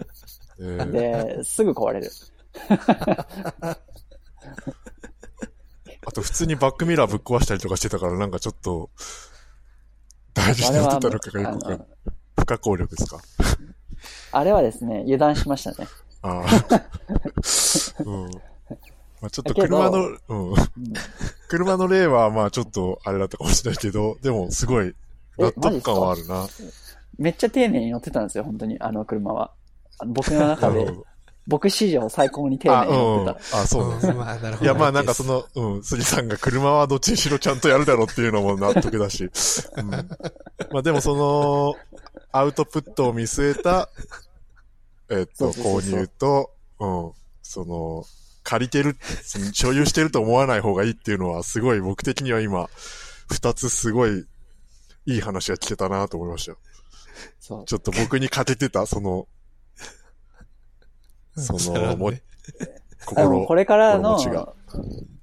[0.61, 0.91] えー
[1.39, 2.11] で、すぐ壊れる。
[6.07, 8.91] あと普通にバックミラーぶっ壊したりとかしてたからなんかちょっと、
[10.35, 11.87] 大事になってたのかがよく
[12.41, 13.21] 不可抗力ですか？
[14.33, 15.89] あれはですね、油断しましたね。
[16.23, 16.83] ああ。
[18.05, 18.31] うん。
[19.21, 19.99] まあちょっと車の、
[20.29, 20.51] うん。
[20.51, 20.57] うん
[21.49, 24.95] 車の例はまあちょっとあれだったかもしれないけど、でもすごい
[25.39, 26.47] 納得感はあるな。
[27.19, 29.53] めっちゃ丁寧に乗ってたんですよ、本当に、あの車は。
[30.07, 30.87] 僕のな中で。
[31.47, 33.51] 僕史上最高に丁あ、寧に乗ってうん。
[33.51, 33.61] た。
[33.63, 33.99] あ、そうね。
[34.03, 34.65] うんまあ、なるほど。
[34.65, 39.31] いや、まあなんかその、うん、杉さんが車はどっちにしろちゃんとやるだろうっていうのも納得だし。
[39.77, 39.91] うん。
[39.91, 40.07] ま
[40.75, 41.75] あでもその、
[42.33, 43.89] アウトプットを見据えた、
[45.11, 48.05] えっと、購入と、うん、その、
[48.45, 48.97] 借りてる、
[49.53, 52.69] 所有してると思わない方がいいっていうのは、すごい僕的には今、
[53.31, 54.27] 二つすごい、
[55.07, 56.59] いい話が聞けたなと思いましたよ。
[57.41, 57.65] そう。
[57.65, 59.27] ちょっと僕に欠けてた、その、
[61.59, 62.13] その、も、
[63.05, 64.19] 心、これからの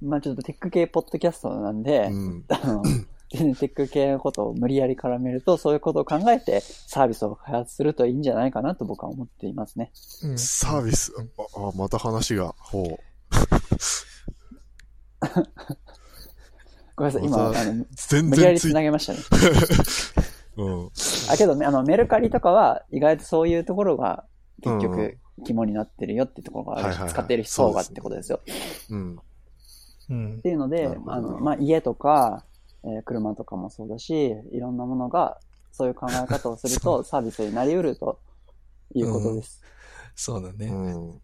[0.01, 2.45] まあちょっとテック系ポッドキャストなんで、うん。
[2.49, 2.83] あの、
[3.31, 9.91] 全然テック系のことを無理やり絡めると、そういうことを考えてサービスを開発するといいんじゃないかなと僕は思っていますね。
[10.23, 12.83] うんサービス、あ、あまた話が、ほ
[16.95, 17.87] ごめんなさい、今、あの、う。
[17.95, 19.19] 全無理やり繋げましたね。
[20.57, 20.89] うん。
[21.29, 24.23] あ、けどね、あの、メルカリとかは意外とそういうところが
[24.61, 28.39] 結局肝になってるよっていうところがあるし、はいはいはい使っている層がってことですよ。
[28.89, 29.19] うん。
[30.09, 30.41] うんっ。
[30.41, 32.43] ていうのであの、まあ、家とか、
[32.83, 35.39] えー車とかもそうだし、いろんなものが、
[35.71, 38.19] そういう考え方をすると サービスになり得ると
[38.93, 39.61] いうことです。
[40.15, 40.67] そうだね。
[40.67, 41.21] うん。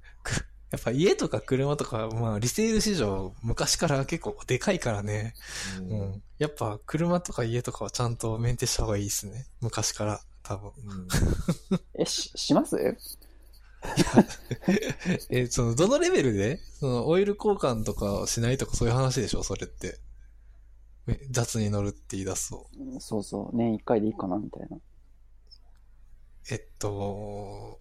[0.72, 5.34] やっぱ家とか車とか、まあ、リセール市場、昔から結構でかいからね。
[5.80, 6.24] ううんん。
[6.40, 9.46] やっぱ車とか家とかはちゃんとメンテした方がいいですね。
[9.62, 10.72] 昔から、多分。
[11.94, 12.98] え、し、します？
[15.30, 20.00] え、その、どのレベルでその、オイル交換とかしないとかそういう話でしょそれって。
[21.08, 22.68] え雑に乗るって言い出すと。
[23.00, 24.78] そうそう、年一回でいいかな、みたいな。
[26.52, 27.80] えっと、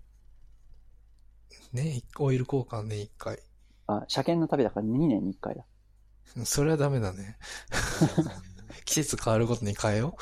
[1.72, 3.38] ね、オイル交換年一回。
[3.86, 5.64] あ、車検の旅だから2年に1回だ。
[6.36, 7.36] うんそれはダメだね。
[8.84, 10.16] 季節変わるごとに変えよ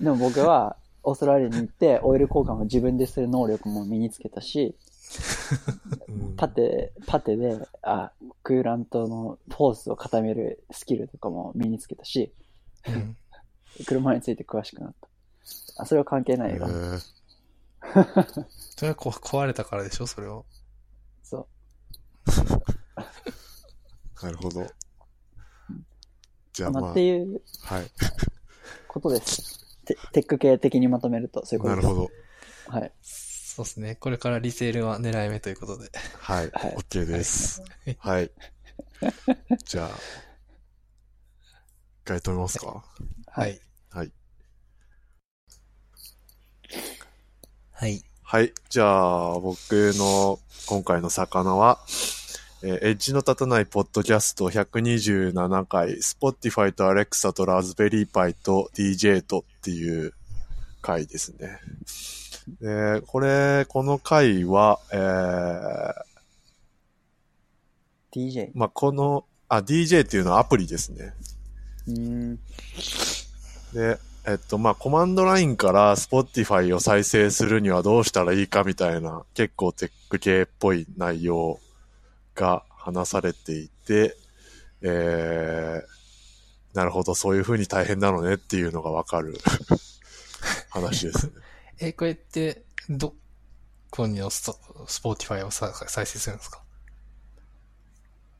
[0.00, 0.76] でも僕は、
[1.06, 4.76] オーストラリアに行って、オイル交換を自分でする能力も身につけたし、
[6.08, 8.10] うんパテ、パテで、あ、
[8.42, 12.32] クーラントのフォースを固めるスキルとかも身につけたし、
[12.88, 12.92] う。
[12.92, 13.16] うん。
[13.86, 15.08] 車について詳しくなった。
[15.82, 16.66] あ、それは関係ないよ。
[16.66, 17.00] へー
[18.76, 20.08] それはこ壊れたからでしょ？
[20.08, 20.44] それを。
[21.22, 21.46] そう。
[24.24, 24.66] なるほど。
[26.52, 27.86] じゃあまあまあ、って、いうはい。
[28.88, 29.65] ことです。
[29.86, 31.84] テテック系的にまとめると、そういうことです。
[31.84, 32.10] なるほど。
[32.78, 32.92] はい。
[33.02, 33.94] そうですね。
[33.94, 35.90] これからリセールは狙い目ということで。
[36.18, 36.50] はい。
[36.52, 37.62] はい OK です。
[37.98, 38.30] はい。
[39.64, 39.94] じゃあ、一
[42.04, 42.84] 回止めますか？
[43.28, 43.60] はい。
[43.90, 44.12] はい。
[47.72, 48.02] はい。
[48.22, 48.52] はい。
[48.68, 51.78] じゃあ、僕の今回の魚は、
[52.62, 60.14] えーエッジの立たないポッドキャスト127回、Spotify と Alexa とラズベリーパイと DJ とっていう
[60.80, 61.58] 回ですね。
[62.60, 65.92] で、これ、この回は、えー、
[68.12, 68.50] DJ。
[68.54, 71.12] まあ、この、あ、DJ っていうのはアプリですね。
[71.88, 72.36] うーん。
[73.74, 81.60] で、えっと、まあ、コマンドラインから Spotify を再生するにはどうしたらいいかみたいな、結構テック系っぽい内容
[82.36, 84.16] が話されていて、
[84.82, 89.38] えー、なるほど、そういう風に大変なのねっていうのがわかる
[90.70, 91.32] 話ですね。
[91.80, 93.14] え、これって、ど
[93.90, 96.62] こにのスト Spotify をさ再生するんですか？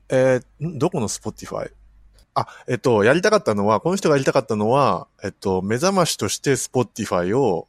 [0.09, 1.71] えー、んどこの Spotify?
[2.33, 7.67] あ、えっと、やりたかったのは、この人がやりたかったのは、えっと、目覚ましとして Spotify を、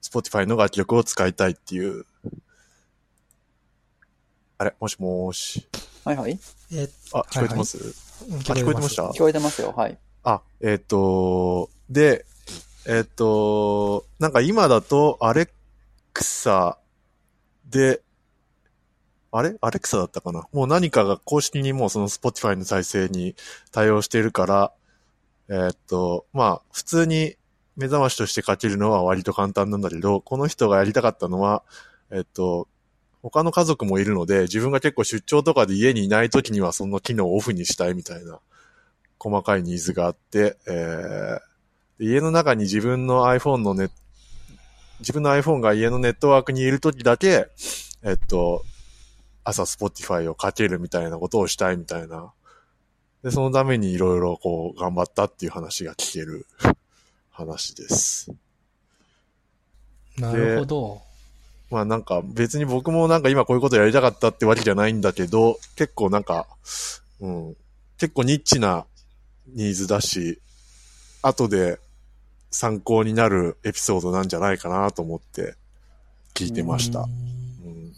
[0.00, 2.06] Spotify の楽曲を使いたいっていう。
[4.60, 5.66] あれもしもーし。
[6.04, 6.38] はいはい。
[6.74, 9.04] え、あ、聞こえてます、聞あ、聞こえてました？
[9.04, 9.72] 聞こえてますよ。
[9.74, 9.98] はい。
[10.22, 12.26] あ、えっ、と、で、
[12.86, 15.48] えっ、と、なんか今だと、アレ
[16.12, 16.76] クサ
[17.70, 18.02] で、
[19.32, 19.56] あれ？
[19.62, 20.46] アレクサだったかな？
[20.52, 23.36] もう何かが公式にもうその Spotify の再生に
[23.72, 24.72] 対応しているから、
[25.48, 27.36] えっ、と、まあ、普通に
[27.78, 31.62] 目覚ましとしてかけるのは割と簡単なんだけど、この人がやりたかったのは、
[32.10, 32.68] えっ、と、
[33.22, 38.38] 他の家族もいるので、自分が結構出張とかで家にいない時にはその機能をオフにしたいみたいな
[39.18, 43.90] 細かいニーズがあって、えー、家の中に自分の iPhone のネ
[45.00, 47.48] 自分の iPhone が家のネットワークにいる時だけ、
[48.02, 48.64] えっと、
[49.44, 52.32] 朝 Spotify をかけるみたいなことをしたいみたいな。
[53.22, 56.46] で、そのためにいろいろこう頑張ったっていう話が聞ける
[57.30, 58.30] 話です。
[60.18, 61.09] なるほど。
[61.70, 66.46] まあなんか別に僕もなんか今こういうことやりたかったってわけじゃないんだけど、結構なんか、
[67.20, 67.56] うん、
[67.96, 68.86] 結構ニッチな
[69.54, 70.40] ニーズだし、
[71.22, 71.78] 後で
[72.50, 75.54] 参考になるエピソードなんじゃないかなと思って
[76.34, 77.00] 聞いてました。
[77.00, 77.92] うん、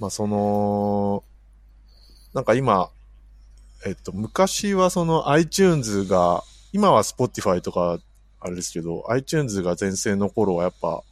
[0.00, 1.22] まあその、
[2.32, 2.88] なんか今、
[3.86, 6.42] えっと、昔はその iTunes が、
[6.72, 7.98] 今は Spotify とか
[8.40, 11.02] あれですけど、iTunes が全盛の頃はやっぱ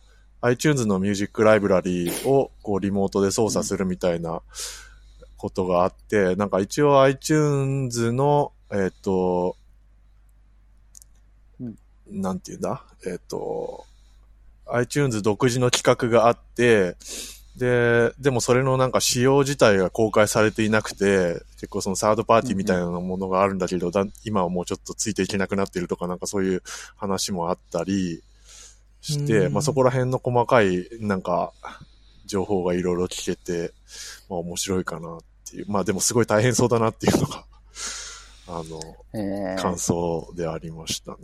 [0.42, 4.42] iTunes のミュージックライブラリーをこうリモートで操作するみたいな
[5.36, 9.56] ことがあって、なんか一応 iTunes の、えっ、と、
[11.60, 11.76] うん
[12.08, 12.82] なんていうんだ？
[13.06, 13.84] えっ、と、
[14.66, 16.96] iTunes 独自の企画があって、
[17.56, 26.62] で、でもそれのなんか仕様自体が公開されていなくて、結構そのサードパーティーみたいなものがあるんだけど、だ今はもうちょっとついていけなくなってるとかなんかそういう
[26.96, 28.22] 話もあったり
[29.02, 31.52] して、うんまあそこら辺の細かいなんか
[32.24, 33.72] 情報がいろいろ聞けて、
[34.30, 35.66] まあ面白いかなっていう。
[35.70, 37.44] まあでもすごい大変そうだなっていうのが、
[38.48, 38.80] あの、
[39.14, 41.18] えー感想でありましたね。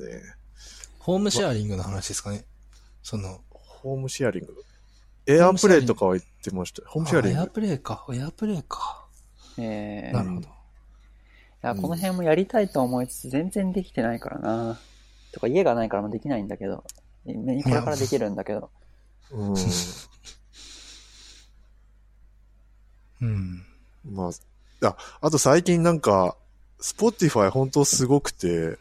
[0.99, 2.45] ホームシェアリングの話ですかね。
[3.03, 4.55] その、ホームシェアリング？
[5.27, 6.83] エアプレイとかは言ってました。
[6.89, 7.39] ホームシェアリング。
[7.39, 8.07] あエアプレイか。
[8.13, 9.07] エアプレイか。
[9.59, 10.49] えーなるほど。
[10.49, 10.51] い
[11.63, 14.79] や、この辺もやりたいと思いつつ、全然できてないからな。
[15.33, 16.85] とか、家がないからもできないんだけど、
[17.35, 18.71] ねこれからできるんだけど。
[19.33, 19.55] うん。
[23.21, 23.63] うん。
[24.11, 24.31] ま
[24.83, 26.37] あ、あ、あと最近なんか、
[26.81, 28.79] Spotify 本当すごくて、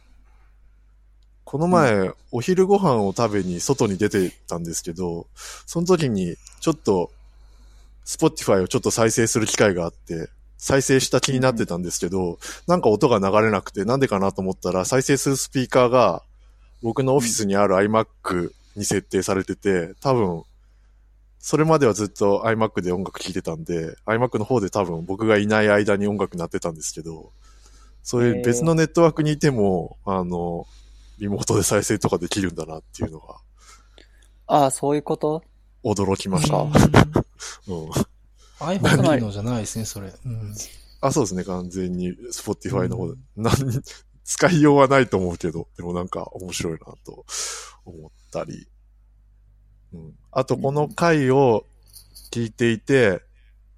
[1.43, 5.27] この前、お昼ご飯を食べに外に出てたんですけど、
[5.65, 7.09] その時にちょっと、
[8.03, 12.37] Spotify をちょっと再生する機会があって、再生した気になってたんですけど、
[12.67, 16.21] なんか音が流れなくて、なんでかなと思ったら、再生するスピーカーが、
[16.81, 20.43] 僕のオフィスにある iMac に設定されてて、多分、
[21.39, 27.31] それまではずっと iMac で音楽聴いてたんで、iMac の方で多分僕がいない間に音楽鳴ってたんですけど、
[28.03, 30.65] そういう別のネットワークにいても、あの、
[31.19, 33.35] リモートで再生とかできるんだなっていうのが
[34.47, 35.43] ああ、そういうこと？
[35.83, 36.57] 驚きました。
[36.57, 36.71] うん
[37.67, 37.89] うん。
[38.59, 40.13] iPhone 機能じゃないですね、それ。
[40.25, 40.55] うん。
[41.01, 43.17] あ、そうですね、完全に Spotify の方で。
[43.35, 43.53] なん
[44.27, 47.25] 使いようはないと思うけど、でもなんか面白いなと
[47.85, 48.67] 思ったり。
[49.93, 50.13] うん。
[50.33, 51.65] あと、この回を
[52.29, 53.21] 聞いていて、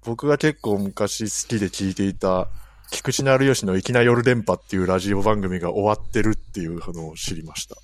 [0.04, 2.48] 僕が結構昔好きで聞いていた、
[2.90, 7.76] 菊池成吉の粋な夜電波っていうラジオ番組が終わってるっていうのを知りました。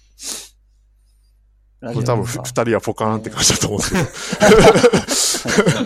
[1.78, 5.76] ラこれ多分二人はポカーンって感じだと思うんですけど。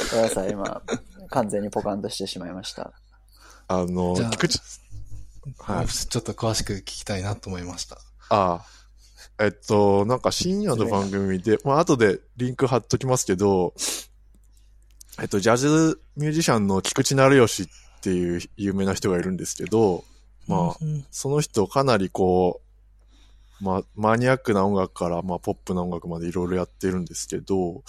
[0.12, 0.82] ごめんなさい、今、
[1.28, 2.94] 完全にポカンとしてしまいました。
[3.68, 4.58] あの、菊池、
[5.58, 5.88] はい。
[5.88, 7.96] ちょっと詳しく聞きたいなと思いました。
[8.28, 8.66] ああ。
[9.38, 13.74] えっと、なんか深夜の番組で、まあ後でリンク貼っときますけど、
[15.20, 17.66] えっと、ジャズミュージシャンの菊池成吉っ
[18.02, 20.04] ていう有名な人がいるんですけど、
[20.46, 22.60] まあ、うんその人かなりこ
[23.60, 27.84] う、まあ、マニアックな音楽から、まあ、ポップな音楽までいろいろやってるんですけど、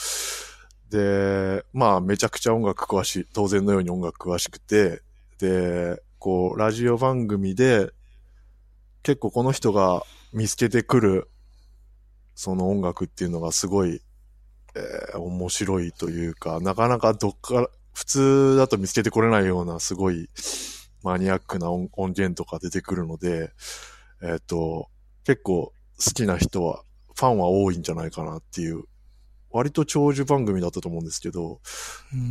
[0.92, 5.02] で、まあ、めちゃくちゃ音楽詳しい、当然のように音楽詳しくて、
[5.40, 7.92] で、こう、ラジオ番組で、
[9.02, 11.30] 結構この人が見つけてくる、
[12.34, 14.02] その音楽っていうのがすごい、
[14.74, 20.30] えー面白いというか、なかなかどっから、普通だと見つけてこれないような、すごい、
[21.04, 23.52] マニアックな音音源とか出てくるので、
[24.22, 24.88] えっ、と、
[25.26, 26.84] 結構好きな人は、
[27.16, 28.86] ファンは多いんじゃないかなっていう、
[29.52, 31.60] 割と長寿番組だったと思うんですけど、
[32.14, 32.22] ううん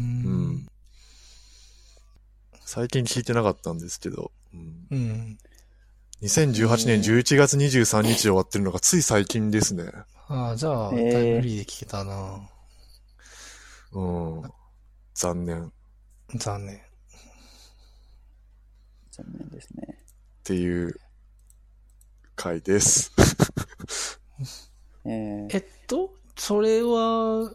[0.55, 0.72] ん。
[2.75, 5.39] 最近聞いてなかったんですけど、うん、うん。
[6.23, 9.93] 2018年11月23日で終わってるのがつい最近ですね。
[10.27, 12.49] ああ、じゃあ、えータイムリーで聞けたな。
[13.93, 14.43] うん。
[15.13, 15.67] 残念。
[15.67, 15.71] っ
[16.37, 16.81] 残念。
[19.11, 19.99] 残念ですね。
[20.43, 20.95] ていう
[22.37, 23.13] 回です。
[25.05, 27.53] えーえっと、それは、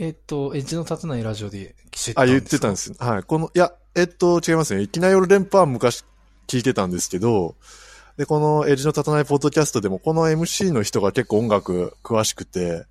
[0.00, 2.96] えっと、エッジの立たないラジオで知ったあ、んですか言ってたんですよ。
[2.98, 3.22] はい。
[3.22, 4.80] この、いや、えっと、違いますね。
[4.80, 6.04] いきなり夜連覇は昔
[6.46, 7.54] 聞いてたんですけど、
[8.16, 12.86] で、このエッジの立たないポッドキャストでも、この MC の人が結構音楽詳しくて、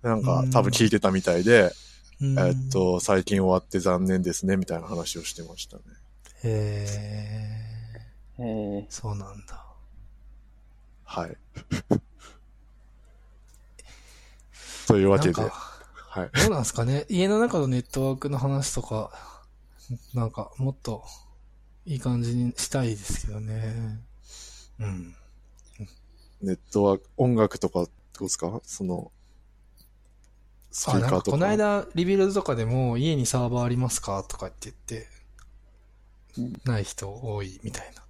[0.00, 1.72] なんかうん多分聞いてたみたいで、
[2.22, 5.82] うんえっと、最近終わって残念ですね、みたいな話をしてましたね。
[6.44, 6.86] へ
[8.38, 9.62] え、えーそうなんだ。
[11.04, 11.36] はい。
[14.88, 15.71] というわけで、なんか
[16.14, 16.30] はい。
[16.42, 17.06] どうなんですかね？
[17.08, 19.10] 家の中のネットワークの話とか、
[20.12, 21.04] なんかもっと
[21.86, 23.98] いい感じにしたいですけどね。
[24.78, 25.14] うん。
[26.42, 27.88] ネットは音楽とか、ど
[28.20, 28.60] うですか？
[28.62, 29.10] その、
[30.70, 31.30] スピーカーとか。
[31.30, 34.22] この間リビルドとかでも家にサーバーありますか？
[34.28, 35.08] とかって言って、
[36.36, 38.02] うんない人多いみたいな。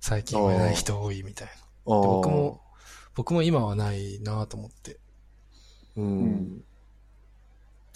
[0.00, 1.52] 最近はない人多いみたいな。
[1.84, 2.60] 僕も、
[3.14, 4.98] 僕も今はないなと思って。
[5.94, 6.64] うん、うん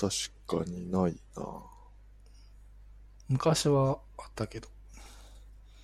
[0.01, 1.43] 確かにないな。
[3.29, 4.69] 昔はあったけど。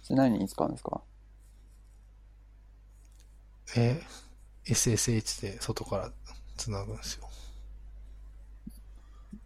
[0.03, 1.03] それ何に使うんですか？
[3.77, 4.01] え、
[4.65, 6.13] SSH で外から
[6.57, 7.29] 繋ぐんですよ。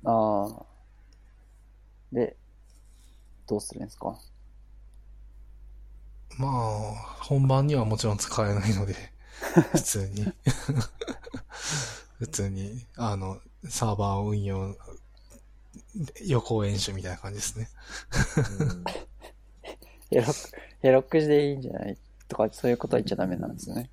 [0.04, 0.66] ああ。
[2.12, 2.36] で、
[3.46, 4.18] どうするんですか？
[6.38, 6.94] まあ、
[7.24, 8.94] 本番にはもちろん使えないので、
[9.72, 10.32] 普通に。
[12.18, 14.76] 普通に、あの、サーバー運用、
[16.24, 17.68] 予行演習みたいな感じですね。
[18.60, 18.84] うん
[20.10, 21.96] ヘロック、ヘロックでいいんじゃない
[22.28, 23.90] とか、そういうことは言っちゃダメなんですね。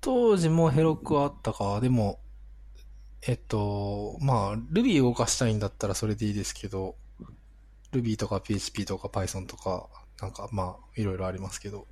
[0.00, 2.18] 当時もヘロックはあったか、でも、
[3.22, 6.96] えっと、まあ、Ruby 動かしたいんだったらそれでいいですけど、
[7.92, 9.88] Ruby とか PHP とか Python とか、
[10.20, 11.86] なんかまあ、いろいろありますけど、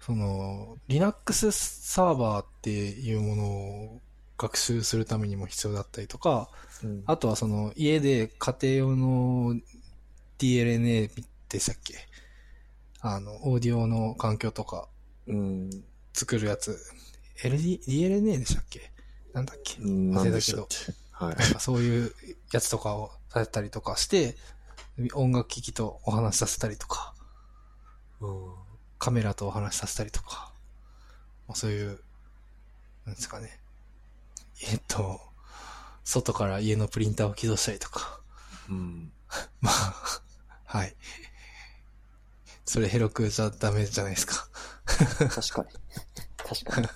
[0.00, 4.00] その、Linux サーバーっていうものを
[4.42, 6.50] 学習するためにも必要だったりとか、
[6.82, 9.54] うんあとはその、家で家庭用の
[10.38, 11.10] DLNA
[11.48, 11.94] でしたっけ
[13.00, 14.88] あの、オーディオの環境とか
[15.28, 15.70] うん。
[16.12, 16.76] 作るやつ、
[17.44, 18.90] LD、DLNA でしたっけ？
[19.32, 19.80] なんだっけ？
[19.80, 20.10] うん。
[20.10, 20.68] 忘れたけど
[21.12, 21.36] はい。
[21.60, 22.12] そういう
[22.52, 24.36] やつとかをさせたりとかして、
[25.14, 27.14] 音楽機器とお話しさせたりとか、
[28.98, 30.52] カメラとお話しさせたりとか、
[31.46, 32.00] まあ、そういう、
[33.06, 33.61] なんですかね。
[34.62, 35.20] えっと、
[36.04, 38.20] 外から家のプリンターを起動したりとか、
[38.68, 39.12] うん。
[39.60, 40.22] まあ、
[40.64, 40.96] はい。
[42.64, 44.48] それヘロクじゃダメじゃないですか。
[44.86, 45.68] 確かに。
[46.36, 46.88] 確かに。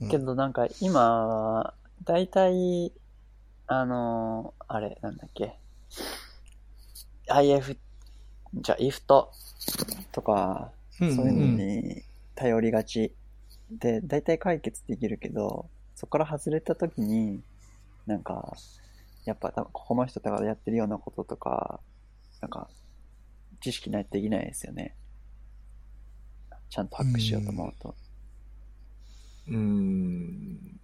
[0.00, 1.72] うんけどなんか今、
[2.04, 2.92] だいたい、
[3.66, 5.58] あのーあれ、なんだっけ。
[7.28, 7.76] IF、
[8.54, 9.32] じゃあ IF と、
[10.12, 12.02] とか、うんそういうのんに
[12.34, 13.12] 頼りがち。
[13.70, 17.42] で、だいたい解決できるけど、そこから外れた時に、
[18.06, 18.56] なんか、
[19.24, 21.80] やっぱ多分ここの人とかがやってるようなこととか、
[22.40, 22.68] なんか、
[23.60, 24.94] 知識ないとできないですよね。
[26.70, 27.94] ちゃんとハックしようと思うと。
[29.48, 30.80] うん。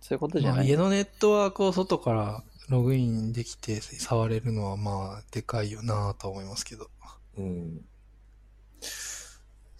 [0.00, 0.68] そういうことじゃまあ、ない。
[0.68, 6.90] 家のネットワークを外からログインできて触れるのはまあ、でかいよなとは思いますけど。
[7.38, 7.84] うん。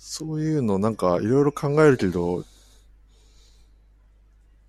[0.09, 2.45] そういうのなんかいろいろ考えるけど、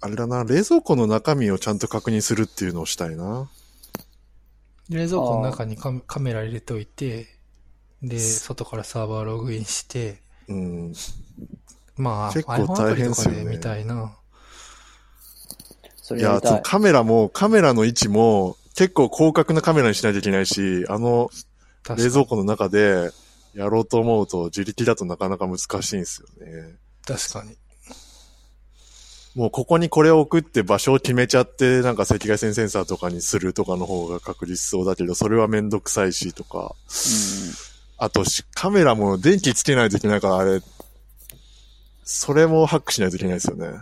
[0.02, 3.48] あれだな、冷蔵庫の中身をちゃんと確認するっていうのをしたいな。
[4.90, 7.28] 冷蔵庫の中にカメカメラ入れておいて、
[8.02, 10.94] で、外からサーバーログインして、うん。
[11.98, 14.18] まあ、結構大変っすよねかで見たいな。
[16.18, 16.42] いや。
[16.64, 21.30] カメラも、カメラの位置も結構広角なカメラにしないといけないし、あの
[21.96, 23.12] 冷蔵庫の中で
[23.58, 26.76] やろうと思うと自力だとなかなか難しいんですよね。
[27.06, 27.56] 確かに。
[29.36, 36.76] もうここにこれを置くって場所を決めちゃって、なんか赤外線センサーとかにするとかの方が確実そうだけど、それはめんどくさいしとか。
[37.98, 40.62] あとし、カメラも電気つけないといけないから、あれ、
[42.04, 43.80] それもハックしないといけないですよね。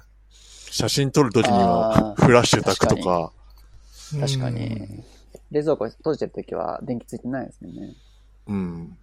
[0.71, 3.31] 写真撮るときにはフラッシュ焚くとか。
[4.13, 5.03] うん、確かうんに。
[5.51, 7.95] 冷蔵庫閉じてるときは電気ついてないですよね。
[8.47, 8.97] うん。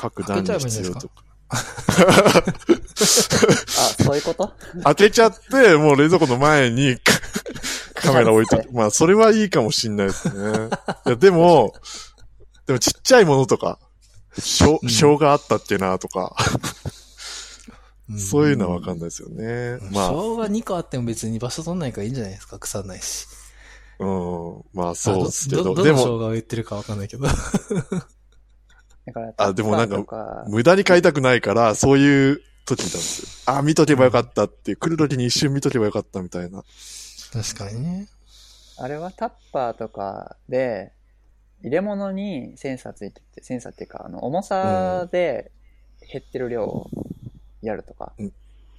[0.00, 1.14] 各段に必要とか。
[1.50, 1.56] あ、
[4.02, 4.52] そういうこと？
[4.84, 6.96] 開けちゃって、もう冷蔵庫の前に
[7.94, 8.72] カメラ置いとく。
[8.72, 10.68] まあ、それはいいかもしんないですね。
[11.06, 11.74] いや、でも、
[12.66, 13.78] でもちっちゃいものとか、
[14.38, 16.34] しょうんう、生姜あったっけなとか、
[18.10, 19.78] んそういうのはわかんないですよね。
[19.90, 23.26] まあ、生姜2個あっても別に場所取んないからいいんじゃないですか腐んないし。
[23.98, 27.28] うん、まあそうですけど、どどでも、の生姜を言ってるかわかんないけど。
[29.12, 33.54] だから、あでもなんか無駄に買いたくないから、そういう時なんですよ。
[33.56, 36.62] あ、見とけばよかったって、来る時に一瞬見とけばよかったみたいな。
[37.32, 38.08] 確かにね。
[38.78, 40.92] あれはタッパーとかで、
[41.62, 45.50] 入れ物にセンサーついてて、センサーっていうか、あの、重さで
[46.10, 46.90] 減ってる量を
[47.62, 48.12] やるとか。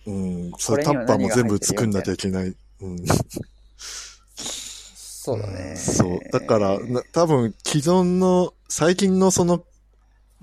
[0.08, 2.56] うん、そこれにはれタッパーも全部作んなきゃいけない。
[2.82, 2.98] うん。
[4.36, 5.76] そうだね。
[5.76, 6.20] そう。
[6.32, 9.64] だから、な多分、既存の、最近のその、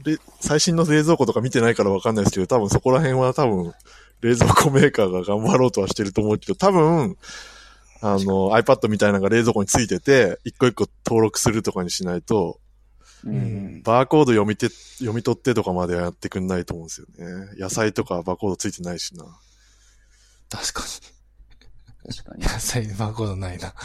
[0.05, 3.73] れ最新の冷蔵庫とか見てないからわかんないですけど、多分そこら辺は多分、
[4.21, 7.17] 冷蔵庫メーカーが頑張ろうとはしてると思うけど、多分、
[8.01, 12.61] あの、iPad みたいなのが冷蔵庫についてて、一個一個登録するとかにしないと、
[13.25, 13.83] うん。
[13.83, 17.51] バーコード読みて、読み取ってとかまではやってくんないと思うんですよね。
[17.59, 19.25] 野菜とかバーコードついてないしな。
[20.51, 20.83] 確か
[22.07, 22.53] 確かにに。。
[22.53, 23.75] 野菜バーコードないな。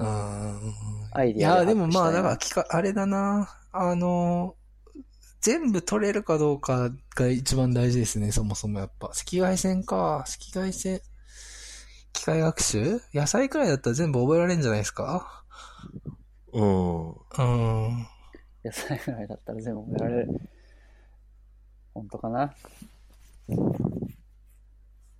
[0.00, 0.87] うん。
[1.18, 3.48] アイいや、ディアででもまあ、だから聞か、あれだな。
[3.72, 4.54] あの、
[5.40, 9.08] 全部取れるかどうかが一番大事ですね、そもそもやっぱ。
[9.08, 10.18] 赤外線か。
[10.18, 11.00] 赤外線。
[12.12, 13.00] 機械学習？
[13.12, 15.44] 野菜くらいだったら全部覚えられるんじゃないですか？
[16.52, 17.08] うん。
[17.10, 18.06] うん。
[18.64, 20.40] 野菜ぐらいだったら全部覚えられる。
[21.94, 22.54] 本当かな？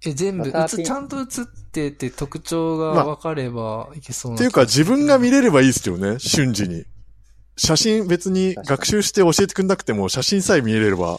[0.06, 1.26] え、全部、バターピン映ちゃんと映っ
[1.72, 4.36] てて特徴がまあ分かればいけそうな。
[4.36, 6.84] っていうか自分が見れればいいですよね、瞬時に。
[7.56, 11.18] 写真別に学習して教えてくんなくても写真さえ見れれば、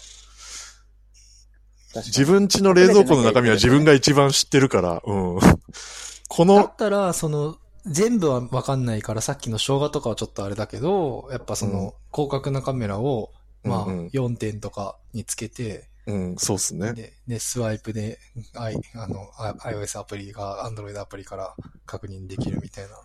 [1.96, 5.40] 自分家の冷蔵庫の中身は自分が一番知ってるから、うん。
[6.30, 13.32] こだのっ、たら、その、全部は分かんないから、さっきの生姜とかはちょっとあれだけど、やっぱその、広角なカメラを、
[13.64, 14.08] まあ、うんうん。
[14.08, 16.94] 4点とかにつけて、うん、そうっすね。
[16.94, 18.18] で、で、スワイプで、
[18.56, 19.30] I、あの、
[19.60, 21.56] iOS アプリが Android アプリから
[21.86, 23.00] 確認できるみたいな。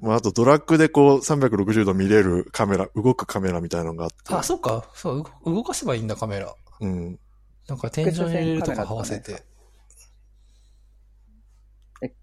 [0.00, 4.34] まあ、あとドラッグでこう360度見れるカメラ、動くカメラみたいなのがあって。
[4.34, 4.90] あ、そうか。
[4.94, 6.52] そう、動動かせばいいんだ、カメラ。
[6.80, 7.20] うん。
[7.68, 9.44] なんか天井に入れるとか合わせて。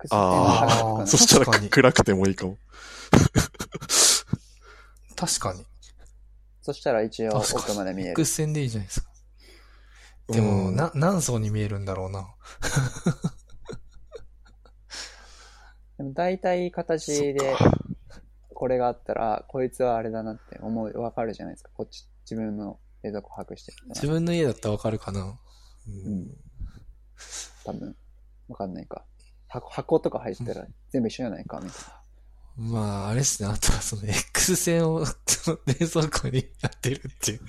[0.09, 2.57] ああーそしたら暗くてもいいかも。
[5.15, 5.63] 確かに。
[6.63, 8.11] そしたら一応奥まで見える。
[8.11, 9.16] X 線でいいじゃないですか。
[10.29, 12.27] でも、うんな、何層に見えるんだろうな。
[15.97, 17.55] でも大体形で
[18.53, 21.69] これがあったら、こいつはあれだなって思う、わかるじゃないですか。
[21.73, 25.39] こっち、自分の冷蔵庫把握してる自分の家だったらわかるかな。
[25.87, 26.35] うん
[27.63, 27.95] 多分。
[28.49, 29.05] わかんないか。
[29.47, 31.97] 箱箱とか入ってたら全部一緒じゃないか、みたいな。
[32.57, 33.49] まあ、あれっすね。
[33.49, 37.39] あとはその X 線をその冷蔵庫にやってるっていう。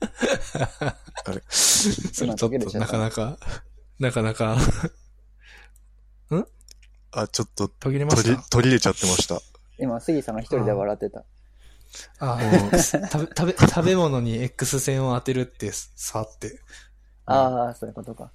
[0.00, 1.42] あれ。
[1.48, 3.38] それちょっとなかなか、
[3.98, 4.56] なかなか、
[7.12, 9.40] あ、ちょっと途切れま途切れした途切れちゃってました。
[9.78, 11.24] 今、杉さんが一人で笑ってた。
[12.18, 12.34] あ
[12.72, 16.60] うん食べ、食べ、食べ物に X 線を当てるってさって、
[17.24, 18.30] ああ、そういうことか。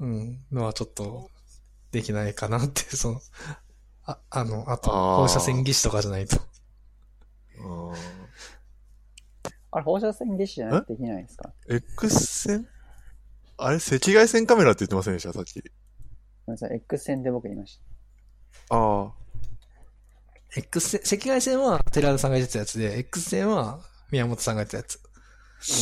[0.00, 1.30] うん、のはちょっと、
[1.92, 3.20] できないかなって、 その、
[4.04, 6.40] あ、あの、あと、放射線技師とかじゃないと。
[7.58, 7.94] うん
[9.72, 10.80] あれ、放射線技師じゃない？
[10.82, 12.68] とできないんですか？X 線？
[13.58, 15.32] あれ赤外線カメラって言ってませんでした？
[15.32, 15.60] さっき。
[15.60, 17.80] ごめんなさい、X 線で僕言いまし
[18.70, 19.12] ああ。
[20.56, 23.80] X 線、赤外線は寺田さんが言ってたやつで、X 線は
[24.10, 25.00] 宮本さんがやったやつ。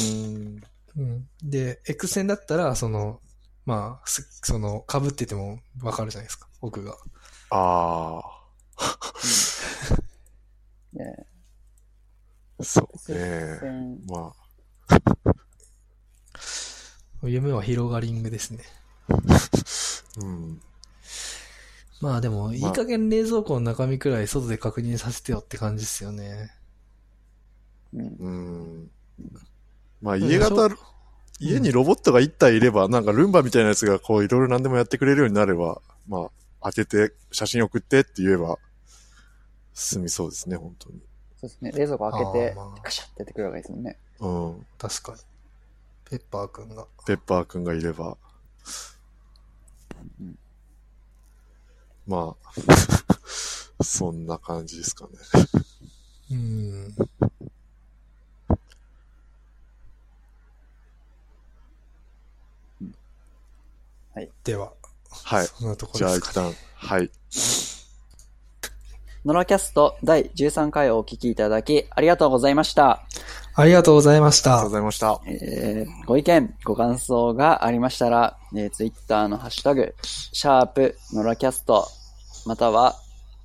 [0.05, 0.61] うん。
[0.97, 1.29] うん。
[1.43, 3.21] で、X 線だったら、その、
[3.67, 6.97] まあ、すその、被っててもわかるじゃないですか、奥が。
[7.51, 8.21] あ
[10.93, 11.25] ねあ、
[12.63, 13.59] そうえね。
[13.61, 14.33] 線ま
[17.29, 18.61] 夢は広がりングですね。
[19.09, 19.15] あ、
[20.21, 20.61] うん。
[22.01, 26.55] まあでも、いい加減冷蔵庫の中身くらい外で確認させてよって感じですよね。
[27.95, 28.07] うん。
[28.19, 28.91] うん。
[30.03, 30.69] まあ、家型、
[31.41, 38.59] 家にロボットが1体いれば、なんかルンバみたいなやつがこういろいろ何でもやってくれるようになれば、まあ、開けて写真送ってって言えば、
[39.73, 41.01] 済みそうですね、本当に。
[41.45, 41.73] そうですね。
[41.73, 43.99] 冷蔵庫開けてカシャってやってくるわけですもんね。
[44.21, 44.67] うん。
[44.79, 45.19] 確かに。
[46.09, 46.87] ペッパーくんが。
[47.07, 48.17] ペッパーくんがいれば。
[50.21, 50.39] うん
[52.07, 52.53] まあ、
[53.83, 55.13] そんな感じですかね。
[56.33, 56.95] うん。
[64.15, 64.31] はい。
[64.45, 64.75] では、
[65.25, 65.47] はい。
[65.47, 66.51] そんなとこじゃあですか、ね。
[66.51, 67.11] 一旦、はい。
[69.25, 73.07] ノラキャスト第13回をお聞きいただき、ありがとうございました。
[73.55, 74.75] ありがとうございましたありがとうご。
[74.75, 75.21] ざいました。
[75.27, 81.89] えーご意見、ご感想がありましたら、えー、ツイッターのハッシュタグ、シャープ、ノラキャスト、
[82.45, 82.97] または、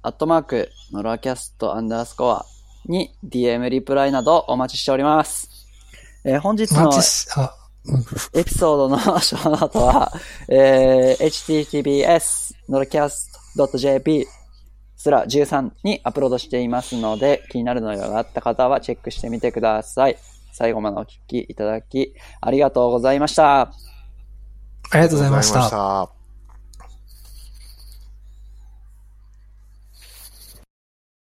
[0.02, 2.46] アットマーク、ノラキャストアンダースコア
[2.86, 5.50] に DM リプライなどお待ちしております。
[6.26, 6.92] えー本日の。
[8.34, 10.12] エピソードの ショーノートは、
[10.50, 14.28] えー、https, norcast.jp
[15.00, 20.18] すら13にアップロードしていますので、気になる内容があった方はチェックしてみてください。
[20.52, 23.62] 最後までお聞きいただき、ありがとうございました。
[23.62, 23.72] あ
[24.96, 25.54] りがとうございまし。
[25.54, 26.19] た。